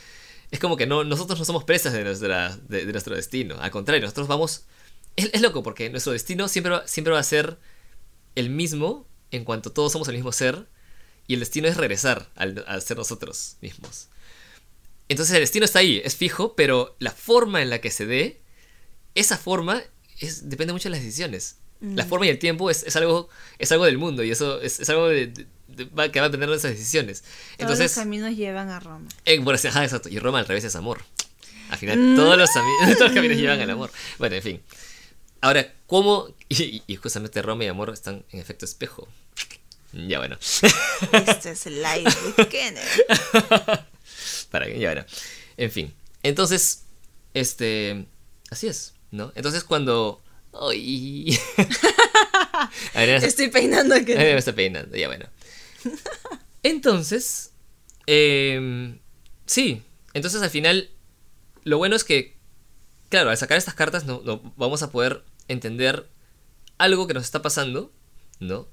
[0.52, 3.58] es como que no, nosotros no somos presas de, nuestra, de, nuestro destino.
[3.60, 4.64] Al contrario, nosotros vamos...
[5.18, 7.58] Es, loco, porque nuestro destino siempre va, siempre va a ser
[8.36, 10.68] el mismo en cuanto todos somos el mismo ser,
[11.28, 14.08] y el destino es regresar al, ser nosotros mismos.
[15.08, 18.42] Entonces el destino está ahí, es fijo, pero la forma en la que se dé,
[19.16, 19.84] esa forma
[20.44, 21.58] depende mucho de las decisiones.
[21.82, 24.80] La forma y el tiempo es, es algo, es algo del mundo y eso es,
[24.82, 27.22] es algo de- de- de- va- que va a de esas decisiones.
[27.22, 29.08] Todos Entonces, los caminos llevan a Roma.
[29.26, 30.10] eh, bueno, ajá, exacto.
[30.10, 31.02] Y Roma al revés es amor.
[31.70, 32.16] Al final, Mm.
[32.18, 32.50] todos, los,
[32.98, 33.92] todos los caminos llevan al amor.
[34.18, 34.62] Bueno, en fin.
[35.42, 36.28] Ahora, ¿cómo?
[36.50, 39.08] Y, y justamente Roma y amor están en efecto espejo.
[39.94, 40.38] Ya bueno.
[41.14, 43.86] Este es el live with Kenneth.
[44.52, 45.06] Para que, ya bueno.
[45.58, 45.94] En fin.
[46.24, 46.84] Entonces,
[47.34, 48.06] este.
[48.50, 49.32] Así es, ¿no?
[49.36, 50.22] Entonces, cuando.
[50.54, 51.38] ¡Ay!
[52.94, 55.28] A ver, Estoy peinando a Ay, me está peinando, ya bueno.
[56.64, 57.52] Entonces,
[58.06, 59.00] em,
[59.46, 59.84] sí,
[60.14, 60.90] entonces al final,
[61.64, 62.36] lo bueno es que,
[63.10, 66.10] claro, al sacar estas cartas no, no- vamos a poder entender
[66.78, 67.92] algo que nos está pasando,
[68.40, 68.68] ¿no?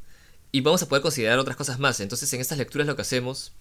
[0.53, 2.01] Y vamos a poder considerar otras cosas más.
[2.01, 3.53] Entonces, en estas lecturas lo que hacemos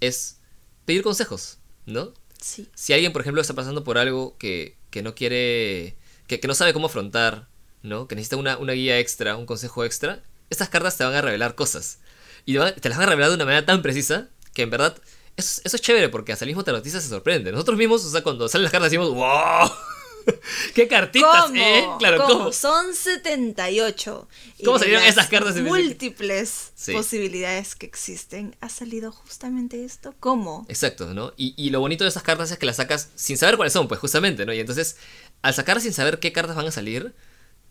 [0.00, 0.38] es
[0.84, 2.12] pedir consejos, ¿no?
[2.40, 2.68] Sí.
[2.74, 5.96] si alguien, por ejemplo, está pasando por algo que, que no quiere,
[6.26, 7.48] que, que no sabe cómo afrontar,
[7.82, 8.06] ¿no?
[8.08, 11.54] Que necesita una, una guía extra, un consejo extra, estas cartas te van a revelar
[11.54, 11.98] cosas.
[12.44, 14.96] Y te, las van a revelar de una manera tan precisa que en verdad
[15.36, 17.52] eso, eso es chévere porque hasta el mismo tarotista se sorprende.
[17.52, 19.70] Nosotros mismos, o sea, cuando salen las cartas decimos, ¡wow!
[20.74, 21.56] ¡Qué cartitas, ¿Cómo?
[21.56, 21.84] eh!
[21.98, 22.38] Claro, ¿Cómo?
[22.38, 22.52] ¿cómo?
[22.52, 24.28] Son 78.
[24.58, 26.92] Y ¿Cómo salieron esas cartas múltiples Sí.
[26.92, 28.56] posibilidades que existen.
[28.60, 30.14] ¿Ha salido justamente esto?
[30.20, 30.64] ¿Cómo?
[30.68, 31.32] Exacto, ¿no?
[31.36, 33.88] Y, y lo bonito de estas cartas es que las sacas sin saber cuáles son,
[33.88, 34.52] pues justamente, ¿no?
[34.52, 34.96] Y entonces,
[35.42, 37.14] al sacar sin saber qué cartas van a salir,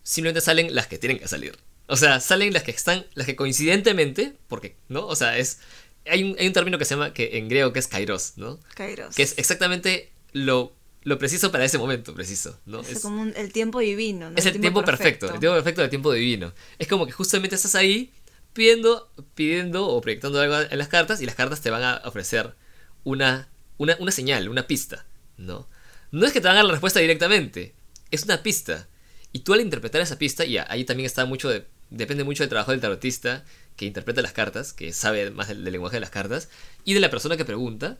[0.03, 1.57] simplemente salen las que tienen que salir.
[1.87, 5.05] O sea, salen las que están, las que coincidentemente, porque, ¿no?
[5.07, 5.59] O sea, es...
[6.07, 8.59] Hay un, hay un término que se llama, que en griego, que es kairos, ¿no?
[8.75, 9.15] Kairos.
[9.15, 10.73] Que es exactamente lo,
[11.03, 12.81] lo preciso para ese momento preciso, ¿no?
[12.81, 14.37] Es, Es, como un- el tiempo divino, ¿no?
[14.37, 16.53] es el tiempo perfecto, el tiempo perfecto del tiempo divino.
[16.79, 18.11] Es como que justamente estás ahí
[18.53, 22.55] pidiendo, pidiendo o proyectando algo en las cartas y las cartas te van a ofrecer
[23.03, 23.47] una,
[23.77, 25.05] una, una señal, una pista,
[25.37, 25.67] ¿no?
[26.11, 27.75] No es que te van a dar la respuesta directamente,
[28.09, 28.87] es una pista.
[29.33, 32.49] Y tú al interpretar esa pista, y ahí también está mucho de, depende mucho del
[32.49, 36.09] trabajo del tarotista que interpreta las cartas, que sabe más del, del lenguaje de las
[36.09, 36.49] cartas,
[36.83, 37.97] y de la persona que pregunta,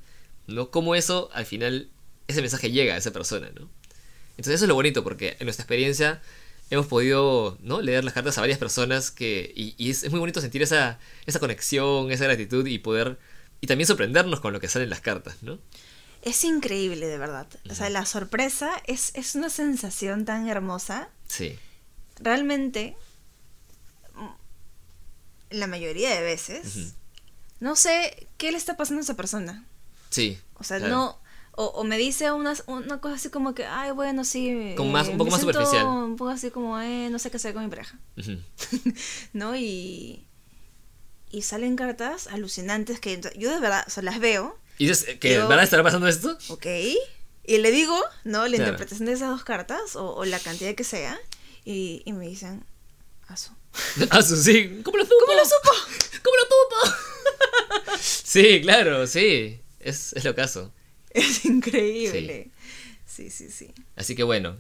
[0.48, 0.72] ¿no?
[0.72, 1.90] Cómo eso al final,
[2.28, 3.70] ese mensaje llega a esa persona, ¿no?
[4.32, 6.22] Entonces eso es lo bonito, porque en nuestra experiencia
[6.72, 7.82] hemos podido ¿no?
[7.82, 11.00] leer las cartas a varias personas que, y, y es, es, muy bonito sentir esa,
[11.26, 13.20] esa conexión, esa gratitud y poder,
[13.60, 15.60] y también sorprendernos con lo que salen las cartas, ¿no?
[16.22, 17.48] Es increíble, de verdad.
[17.70, 21.10] O sea, la sorpresa es, es una sensación tan hermosa.
[21.32, 21.58] Sí.
[22.20, 22.98] Realmente,
[25.50, 26.94] la mayoría de veces, uh -huh.
[27.62, 29.66] no sé qué le está pasando a esa persona.
[30.10, 30.38] Sí.
[30.56, 30.94] O sea, claro.
[30.94, 31.22] no
[31.54, 34.74] o, o, me dice una, una cosa así como que, ay, bueno, sí.
[34.78, 35.86] Como más, un poco más superficial.
[35.86, 38.00] Un poco así como, eh, no sé qué hacer con mi pareja.
[38.18, 38.96] Uh -huh.
[39.34, 39.56] ¿No?
[39.56, 40.28] Y.
[41.30, 44.58] Y salen cartas alucinantes que yo de verdad, o sea, las veo.
[44.78, 46.38] ¿Y dices que de verdad estará pasando esto?
[46.50, 46.66] Ok.
[47.52, 48.48] Y le digo, ¿no?
[48.48, 48.64] La claro.
[48.64, 51.20] interpretación de esas dos cartas, o, o la cantidad que sea.
[51.66, 52.64] Y, y me dicen,
[53.28, 53.52] Asu.
[54.10, 54.80] Asu, sí.
[54.86, 55.16] ¿Cómo lo supo?
[55.26, 55.72] ¿Cómo lo supo?
[56.24, 57.98] ¿Cómo lo supo?
[58.02, 59.60] sí, claro, sí.
[59.82, 60.72] Es, es lo caso.
[61.10, 62.52] Es increíble.
[63.06, 63.30] Sí.
[63.30, 63.74] sí, sí, sí.
[63.98, 64.56] Así que bueno.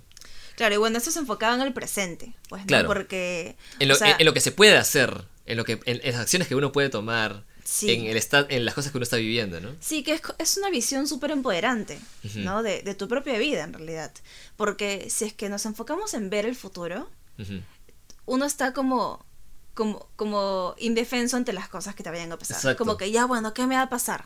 [0.58, 2.84] Claro, y bueno, esto se enfocaba en el presente, pues, claro.
[2.84, 2.94] ¿no?
[2.94, 3.56] Porque...
[3.80, 6.02] En lo, o sea, en, en lo, que se puede hacer, en, lo que, en,
[6.04, 7.92] en las acciones que uno puede tomar, sí.
[7.92, 9.76] en, el en las cosas que uno está viviendo, ¿no?
[9.80, 12.44] Sí, que es, es una visión súper empoderante, uh -huh.
[12.44, 12.64] ¿no?
[12.64, 14.12] De, de, tu propia vida, en realidad.
[14.58, 17.64] Porque si es que nos enfocamos en ver el futuro, uh -huh.
[18.26, 19.26] uno está como,
[19.74, 22.58] como, como indefenso ante las cosas que te vayan a pasar.
[22.58, 22.78] Exacto.
[22.84, 24.26] Como que ya, bueno, ¿qué me va a pasar?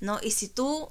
[0.00, 0.20] ¿No?
[0.22, 0.90] Y si tú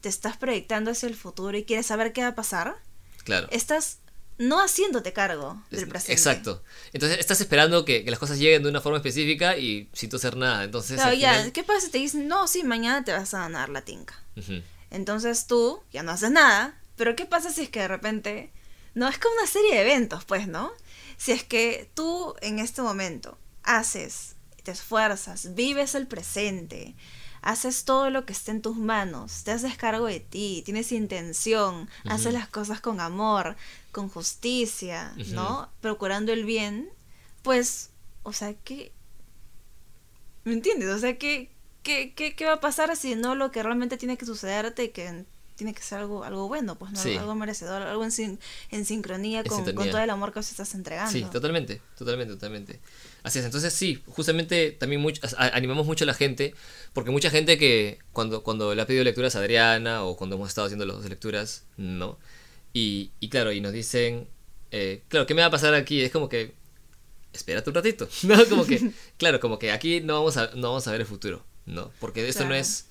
[0.00, 2.76] te estás proyectando hacia el futuro y quieres saber qué va a pasar,
[3.24, 3.48] claro.
[3.50, 3.98] estás
[4.38, 6.12] no haciéndote cargo del presente.
[6.12, 6.62] Exacto.
[6.92, 10.16] Entonces estás esperando que, que, las cosas lleguen de una forma específica y sin tú
[10.16, 10.64] hacer nada.
[10.64, 11.52] Entonces, claro, ya, final...
[11.52, 14.14] ¿qué pasa si te dicen, no, sí, mañana te vas a ganar la tinca?
[14.36, 14.62] Uh -huh.
[14.90, 18.52] Entonces tú ya no haces nada, pero ¿qué pasa si es que de repente...
[18.94, 20.72] No, es como una serie de eventos, pues, ¿no?
[21.16, 26.96] Si es que tú en este momento haces, te esfuerzas, vives el presente,
[27.42, 31.74] haces todo lo que esté en tus manos, te haces cargo de ti, tienes intención,
[31.82, 32.12] uh -huh.
[32.12, 33.56] haces las cosas con amor,
[33.92, 35.32] con justicia, uh -huh.
[35.32, 35.68] ¿no?
[35.80, 36.88] Procurando el bien,
[37.42, 37.90] pues,
[38.22, 38.92] o sea, que...
[40.44, 40.88] ¿Me entiendes?
[40.88, 41.50] O sea, ¿qué,
[41.82, 44.88] qué, qué, qué va a pasar si no lo que realmente tiene que sucederte y
[44.90, 45.24] que
[45.58, 47.16] tiene que ser algo, algo bueno, pues no sí.
[47.16, 48.38] algo merecedor, algo en, sin,
[48.70, 51.10] en sincronía con, con, todo el amor que os estás entregando.
[51.10, 52.80] Sí, totalmente, totalmente, totalmente.
[53.28, 56.54] Así es, entonces sí, justamente también mucho, animamos mucho a la gente,
[56.94, 60.48] porque mucha gente que cuando, cuando le ha pedido lecturas a Adriana o cuando hemos
[60.48, 62.18] estado haciendo las lecturas, no.
[62.72, 64.26] Y, y claro, y nos dicen,
[64.70, 66.00] eh, claro, ¿qué me va a pasar aquí?
[66.00, 66.54] Es como que,
[67.34, 68.42] espérate un ratito, ¿no?
[68.46, 71.44] Como que, claro, como que aquí no vamos a, no vamos a ver el futuro,
[71.66, 71.90] ¿no?
[72.00, 72.54] Porque esto claro.
[72.54, 72.86] no es,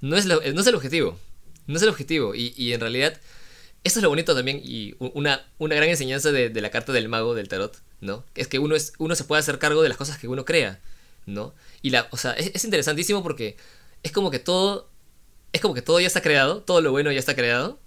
[0.00, 1.18] no es, lo, no es el objetivo,
[1.66, 2.34] no es el objetivo.
[2.34, 3.20] Y, y en realidad,
[3.84, 7.10] esto es lo bonito también y una, una gran enseñanza de, de, la carta del
[7.10, 8.24] mago del tarot, ¿no?
[8.34, 10.80] Es que uno, es, uno se puede hacer cargo de las cosas que uno crea,
[11.24, 11.54] ¿no?
[11.80, 13.56] Y la, o sea, es, es interesantísimo porque
[14.02, 14.90] es como que todo,
[15.54, 17.78] es como que todo ya está creado, todo lo bueno ya está creado,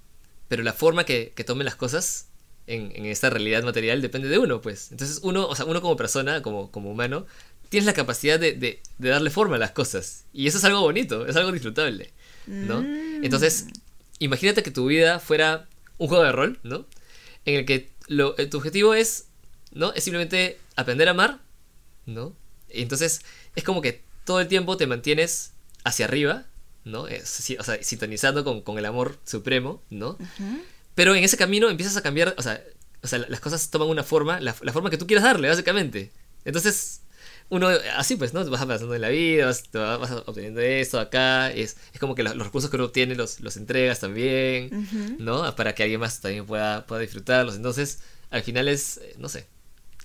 [0.48, 2.30] pero la forma que, que tomen las cosas
[2.66, 4.92] en, en, esta realidad material depende de uno, pues.
[4.92, 7.28] Entonces uno, o sea, uno como persona, como, como humano,
[7.70, 10.26] tienes la capacidad de, de, de darle forma a las cosas.
[10.34, 12.12] Y eso es algo bonito, es algo disfrutable.
[12.48, 12.82] ¿no?
[12.82, 13.24] Mm.
[13.24, 13.68] Entonces,
[14.20, 16.86] imagínate que tu vida fuera un juego de rol, ¿no?
[17.46, 19.28] En el que lo, tu objetivo es,
[19.76, 19.94] ¿no?
[19.94, 21.40] Es simplemente aprender a amar,
[22.08, 22.34] ¿no?
[22.72, 23.22] Y entonces
[23.56, 25.52] es como que todo el tiempo te mantienes
[25.84, 26.46] hacia arriba,
[26.84, 27.08] ¿no?
[27.08, 30.12] Es, o sea, sintonizando con, con, el amor supremo, ¿no?
[30.12, 30.62] Uh -huh.
[30.96, 32.64] Pero en ese camino empiezas a cambiar, o sea,
[33.04, 36.12] o sea las cosas toman una forma, la, la forma que tú quieras darle, básicamente.
[36.46, 37.02] Entonces,
[37.50, 37.68] uno
[37.98, 38.44] así pues, ¿no?
[38.50, 42.36] Vas avanzando en la vida, vas, vas obteniendo esto acá, es, es como que los,
[42.36, 45.18] los recursos que uno obtiene los, los entregas también, uh -huh.
[45.20, 45.56] ¿no?
[45.56, 47.56] Para que alguien más también pueda, pueda disfrutarlos.
[47.56, 48.00] Entonces,
[48.32, 49.48] al final es, eh, no sé.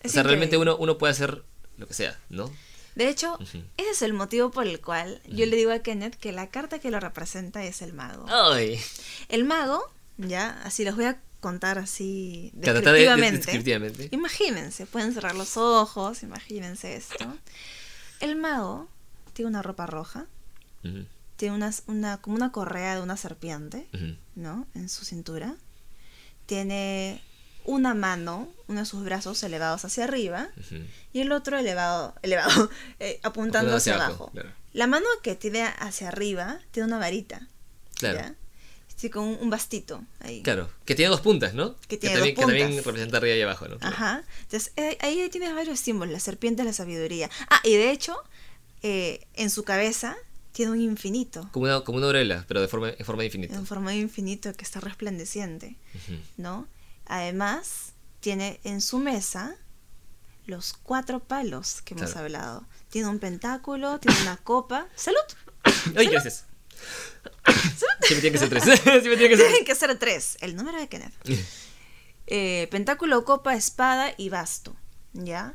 [0.04, 1.42] O sea, realmente uno, uno puede hacer
[1.76, 2.50] lo que sea, ¿no?
[2.94, 3.64] De hecho, uh -huh.
[3.76, 5.46] ese es el motivo por el cual yo uh -huh.
[5.46, 8.26] le digo a Kenneth que la carta que lo representa es el mago.
[8.28, 8.80] Ay.
[9.28, 9.82] El mago,
[10.18, 13.24] ya, así los voy a contar así descriptivamente.
[13.24, 14.08] De, de, descriptivamente.
[14.10, 17.24] Imagínense, pueden cerrar los ojos, imagínense esto.
[18.20, 18.88] El mago
[19.32, 20.26] tiene una ropa roja,
[20.84, 21.06] uh -huh.
[21.36, 23.86] tiene una, una, como una correa de una serpiente.
[24.34, 24.66] ¿no?
[24.74, 25.54] En su cintura.
[26.46, 27.22] Tiene
[27.64, 30.86] una mano, uno de sus brazos elevados hacia arriba uh -huh.
[31.12, 34.30] y el otro elevado, elevado eh, apuntando hacia, hacia, abajo.
[34.32, 34.50] Claro.
[34.72, 37.46] La mano que tiene hacia arriba tiene una varita.
[37.94, 38.18] Claro.
[38.18, 38.34] ¿ya?
[38.96, 40.42] Sí, con un bastito ahí.
[40.42, 41.74] Claro, que tiene dos puntas, ¿no?
[41.88, 42.54] Que tiene que también, dos puntas.
[42.54, 43.78] Que también representa arriba y abajo, ¿no?
[43.78, 43.94] Claro.
[43.94, 44.24] Ajá.
[44.42, 46.12] Entonces, eh, ahí tienes varios símbolos.
[46.12, 47.30] La serpiente es la sabiduría.
[47.48, 48.14] Ah, y de hecho,
[48.82, 50.16] eh, en su cabeza
[50.52, 51.48] tiene un infinito.
[51.52, 53.54] Como una, como una aureola, pero de forma, en forma de infinito.
[53.54, 56.20] En forma de infinito que está resplandeciente, uh -huh.
[56.36, 56.68] ¿no?
[57.12, 59.56] Además, tiene en su mesa
[60.46, 62.24] los cuatro palos que hemos Claro.
[62.26, 62.64] hablado.
[62.88, 64.86] Tiene un pentáculo, tiene una copa.
[64.94, 65.18] ¡Salud!
[65.96, 66.44] Ay, gracias.
[68.00, 68.62] Siempre tiene que ser tres.
[68.64, 70.38] Siempre tiene que ser Tienen que ser tres.
[70.40, 71.12] El número de Kenneth.
[72.28, 74.76] Eh, pentáculo, copa, espada y basto.
[75.12, 75.54] ¿Ya?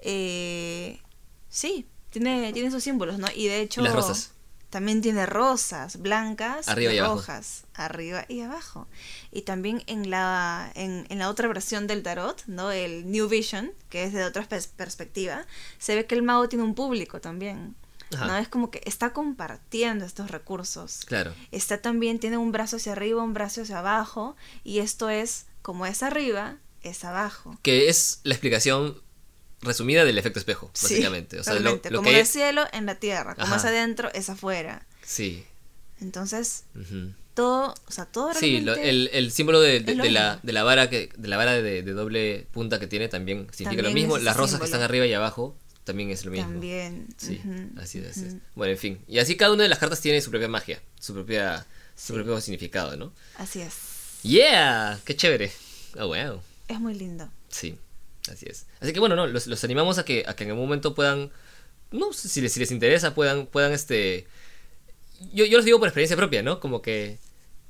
[0.00, 1.00] Eh,
[1.48, 3.28] sí, tiene, tiene esos símbolos, ¿no?
[3.34, 3.80] Y de hecho.
[3.80, 4.32] Las rosas.
[4.70, 8.86] También tiene rosas, blancas, Arriba y rojas, arriba y abajo.
[9.32, 12.70] Y también en la, en, en la otra versión del tarot, ¿no?
[12.70, 15.44] El New Vision, que es de otra pers- perspectiva,
[15.78, 17.74] se ve que el mago tiene un público también.
[18.14, 18.26] Ajá.
[18.26, 18.36] ¿no?
[18.36, 21.00] Es como que está compartiendo estos recursos.
[21.04, 21.34] Claro.
[21.52, 25.84] Está también, tiene un brazo hacia arriba, un brazo hacia abajo, y esto es, como
[25.86, 27.58] es arriba, es abajo.
[27.62, 29.00] Que es la explicación
[29.62, 31.38] resumida del efecto espejo, Sí, básicamente.
[31.40, 33.56] o sea, lo, como que el cielo en la tierra, como Ajá.
[33.56, 34.86] es adentro, es afuera.
[35.04, 35.44] Sí.
[36.00, 36.64] Entonces,
[37.34, 39.80] todo, o sea, todo Sí, lo- el, el símbolo de,
[40.10, 43.82] la, de la vara que de la vara de, doble punta que tiene también significa
[43.82, 44.18] lo mismo.
[44.18, 46.48] Las rosas que están arriba y abajo también es lo mismo.
[46.50, 47.06] También.
[47.18, 47.40] Sí,
[47.76, 48.36] así es, así es.
[48.54, 48.98] Bueno, en fin.
[49.08, 52.40] Y así cada una de las cartas tiene su propia magia, su propia su propio
[52.40, 53.12] significado, ¿no?
[53.36, 53.74] Así es.
[54.22, 55.52] Yeah, qué chévere.
[55.98, 56.40] Oh, wow.
[56.68, 57.28] Es muy lindo.
[57.48, 57.76] Sí,
[58.30, 58.66] así es.
[58.80, 61.30] Así que bueno, no, los, los animamos a que, a que en algún momento puedan,
[61.90, 64.26] no si les, si les interesa, puedan, puedan este...
[65.32, 66.60] Yo, yo los digo por experiencia propia, ¿no?
[66.60, 67.18] Como que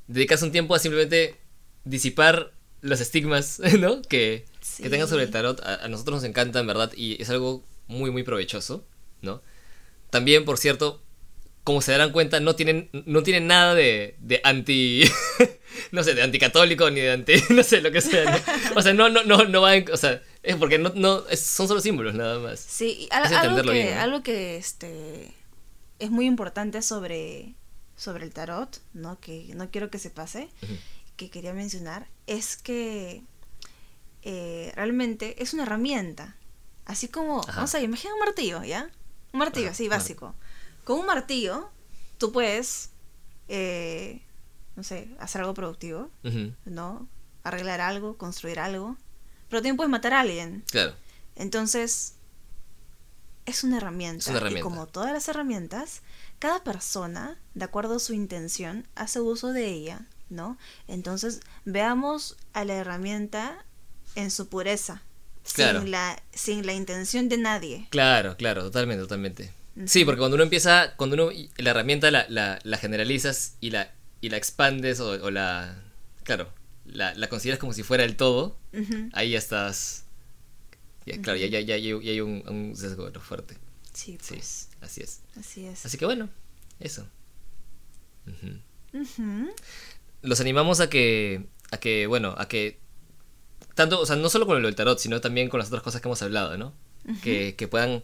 [0.06, 1.36] dedicarse un tiempo a simplemente
[1.84, 4.02] disipar los estigmas, ¿no?
[4.02, 4.82] Que, Sí.
[4.82, 5.58] que tengan sobre el tarot.
[5.64, 8.84] A, a nosotros nos encanta, en verdad, y es algo muy, muy provechoso,
[9.22, 9.42] ¿no?
[10.10, 11.02] También, por cierto,
[11.64, 15.04] como se darán cuenta, no tienen, no tienen nada de, de anti...
[15.92, 17.32] no sé, de anticatólico ni de anti...
[17.50, 18.24] no sé, lo que sea.
[18.30, 18.78] ¿no?
[18.78, 21.40] O sea, no, no, no, no va en- O sea, es porque no, no, es-
[21.44, 22.60] son solo símbolos nada más.
[22.60, 23.28] Sí, algo,
[23.72, 24.00] que, bien, ¿no?
[24.00, 25.34] algo que este
[25.98, 27.54] es muy importante sobre,
[27.96, 29.18] sobre el tarot, ¿no?
[29.20, 30.48] Que no quiero que se pase,
[31.16, 33.22] que quería mencionar, es que
[34.22, 36.36] eh, realmente es una herramienta.
[36.86, 37.52] Así como, Ajá.
[37.56, 38.90] vamos a imagina un martillo, ¿ya?
[39.32, 40.34] Un martillo, Ajá, así, mar- básico.
[40.84, 41.70] Con un martillo,
[42.18, 42.90] tú puedes,
[43.48, 44.22] eh,
[44.76, 46.10] no sé, hacer algo productivo,
[46.64, 47.08] ¿no?
[47.44, 48.96] Arreglar algo, construir algo,
[49.50, 50.64] pero también puedes matar a alguien.
[50.70, 50.94] Claro.
[51.36, 52.14] Entonces,
[53.46, 54.18] es una herramienta.
[54.22, 54.60] Es una herramienta.
[54.60, 56.02] Y como todas las herramientas,
[56.38, 60.56] cada persona, de acuerdo a su intención, hace uso de ella, ¿no?
[60.88, 63.64] Entonces, veamos a la herramienta
[64.14, 65.02] en su pureza,
[65.54, 65.80] Claro.
[65.80, 67.86] sin, la, sin la intención de nadie.
[67.90, 69.52] Claro, claro, totalmente, totalmente.
[69.86, 73.92] Sí, porque cuando uno empieza, cuando uno la herramienta la, la, la generalizas y la,
[74.20, 75.76] y la expandes o, o la,
[76.24, 76.52] claro,
[76.92, 78.56] la, la consideras como si fuera el todo,
[79.12, 80.04] ahí ya estás,
[81.06, 83.56] ya, claro, ya, ya, ya, hay- ya hay un, un sesgo fuerte.
[83.92, 85.20] Sí, Sí, pues, así es.
[85.38, 85.84] así es.
[85.86, 86.28] Así que bueno,
[86.78, 87.06] eso.
[90.22, 92.78] Los animamos a que, a que, bueno, a que,
[93.74, 96.08] tanto, o sea, no solo con del tarot, sino también con las otras cosas que
[96.08, 96.72] hemos hablado, ¿no?
[97.22, 98.02] que, que puedan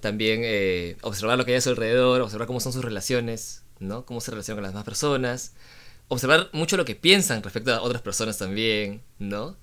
[0.00, 4.06] también eh, observar lo que hay a su alrededor, observar cómo son sus relaciones, ¿no?
[4.06, 5.52] Cómo se relacionan con las demás personas,
[6.08, 9.56] observar mucho lo que piensan respecto a otras personas también, ¿no?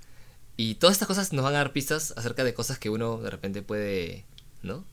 [0.55, 3.29] Y todas estas cosas nos van a dar pistas acerca de cosas que uno de
[3.29, 4.25] repente puede,
[4.61, 4.83] ¿no?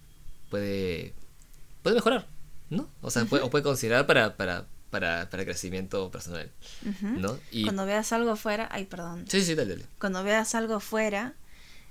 [0.49, 1.13] Puede,
[1.83, 2.27] puede mejorar,
[2.71, 2.89] ¿no?
[3.03, 6.51] O sea, puede, o puede considerar para, para, para, para crecimiento personal.
[7.03, 7.39] ¿no?
[7.51, 7.65] Y...
[7.65, 9.25] Cuando veas algo afuera, ay, perdón.
[9.29, 9.87] Sí, sí, dale, dale.
[9.99, 11.35] Cuando veas algo afuera,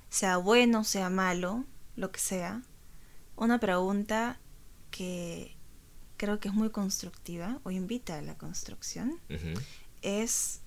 [0.09, 2.61] sea bueno, sea malo, lo que sea,
[3.35, 4.39] una pregunta
[4.89, 5.55] que
[6.19, 9.19] creo que es muy constructiva o invita a la construcción
[10.01, 10.59] es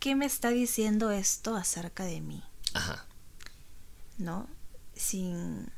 [0.00, 2.44] ¿qué me está diciendo esto acerca de mí?
[2.74, 3.06] Ajá.
[4.18, 4.46] ¿No?
[4.94, 5.72] Sin,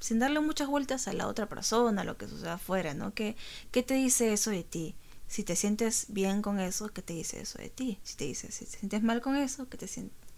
[0.00, 3.12] sin darle muchas vueltas a la otra persona, a lo que sucede afuera, ¿no?
[3.12, 3.36] ¿Qué,
[3.70, 4.94] ¿Qué te dice eso de ti?
[5.28, 7.98] Si te sientes bien con eso, ¿qué te dice eso de ti?
[8.02, 9.86] Si te dice, si te sientes mal con eso, ¿qué te,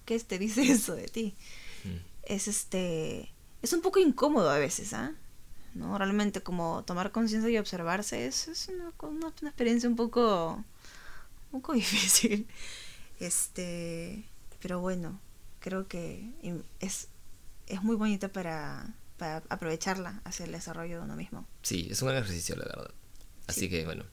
[0.05, 1.35] qué te dice eso de ti?
[1.85, 1.99] Mm.
[2.25, 3.31] es este
[3.63, 5.15] es un poco incómodo a veces ¿ah?
[5.75, 10.65] No realmente como tomar conciencia y observarse es, es una, una, una experiencia un poco
[11.53, 12.47] un poco difícil
[13.21, 14.25] este
[14.63, 15.21] pero bueno
[15.61, 16.31] creo que
[16.81, 17.09] es
[17.67, 22.09] es muy bonita para, para aprovecharla hacia el desarrollo de uno mismo Sí, es un
[22.09, 22.91] gran ejercicio, la verdad.
[23.47, 23.69] Así Sí.
[23.71, 24.05] que bueno.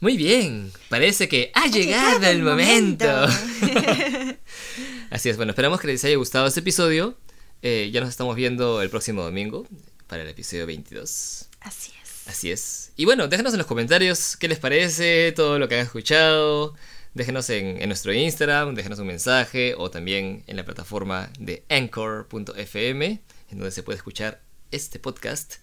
[0.00, 3.06] Muy bien, parece que ha, llegado, llegado el el momento.
[3.06, 4.38] momento.
[5.10, 7.16] Así es, bueno, esperamos que les haya gustado este episodio.
[7.62, 9.66] Eh, ya nos estamos viendo el próximo domingo
[10.06, 11.48] para el episodio 22.
[11.60, 12.92] así es Así es.
[12.96, 16.74] Y bueno, déjenos en los comentarios qué les parece, todo lo que han escuchado.
[17.14, 23.06] Déjenos en, en nuestro Instagram, déjenos un mensaje o también en la plataforma de anchor.fm,
[23.50, 25.54] en donde se puede escuchar este podcast.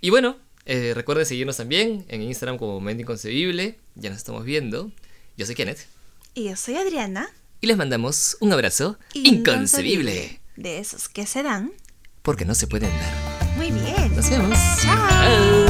[0.00, 3.78] Y bueno, eh, recuerden seguirnos también en Instagram como Momento Inconcebible.
[3.96, 4.92] Ya nos estamos viendo.
[5.36, 5.86] Yo soy Kenneth.
[6.34, 7.28] y yo soy Adriana
[7.60, 10.40] Y les mandamos un abrazo inconcebible.
[10.56, 11.72] De esos que se dan.
[12.22, 13.37] Porque no se pueden dar.
[13.58, 14.14] Muy bien.
[14.14, 14.56] Nos vemos.
[14.80, 15.67] Chao.